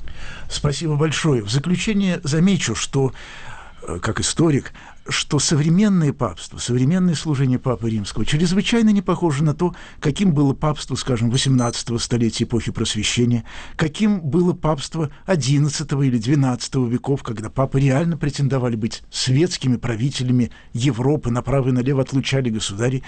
[0.48, 1.42] Спасибо большое.
[1.42, 3.12] В заключение замечу, что,
[3.82, 4.72] э, как историк,
[5.08, 10.94] что современное папство, современное служение Папы Римского чрезвычайно не похоже на то, каким было папство,
[10.94, 13.44] скажем, 18 столетия эпохи Просвещения,
[13.76, 21.30] каким было папство 11 или 12 веков, когда папы реально претендовали быть светскими правителями Европы,
[21.30, 23.02] направо и налево отлучали государей,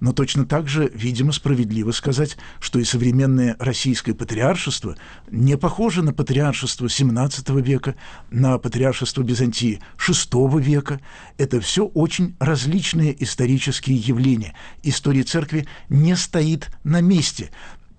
[0.00, 4.96] но точно так же, видимо, справедливо сказать, что и современное российское патриаршество
[5.30, 7.94] не похоже на патриаршество 17 века,
[8.30, 11.00] на патриаршество Византии VI века.
[11.44, 14.54] Это все очень различные исторические явления.
[14.82, 17.50] История церкви не стоит на месте.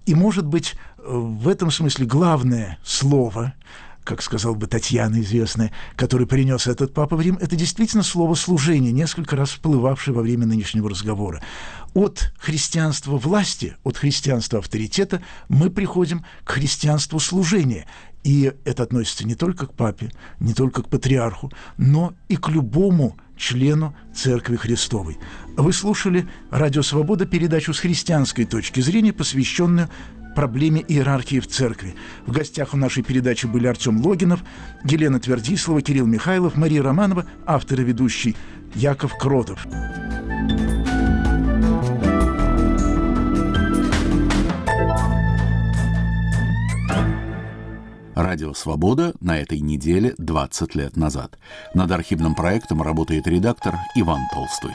[0.08, 3.54] И, может быть, в этом смысле главное слово
[4.04, 8.92] как сказал бы Татьяна известная, который принес этот папа в Рим, это действительно слово «служение»,
[8.92, 11.42] несколько раз всплывавшее во время нынешнего разговора
[11.96, 17.88] от христианства власти, от христианства авторитета мы приходим к христианству служения.
[18.26, 23.16] И это относится не только к папе, не только к патриарху, но и к любому
[23.38, 25.20] члену Церкви Христовой.
[25.56, 29.90] Вы слушали «Радио Свобода» передачу с христианской точки зрения, посвященную
[30.36, 31.94] проблеме иерархии в церкви.
[32.26, 34.44] В гостях у нашей передачи были Артем Логинов,
[34.84, 38.36] Елена Твердислава, Кирилл Михайлов, Мария Романова, автор и ведущий
[38.74, 39.68] Яков Кротов.
[48.16, 51.38] Радио «Свобода» на этой неделе 20 лет назад.
[51.74, 54.72] Над архивным проектом работает редактор Иван Толстой.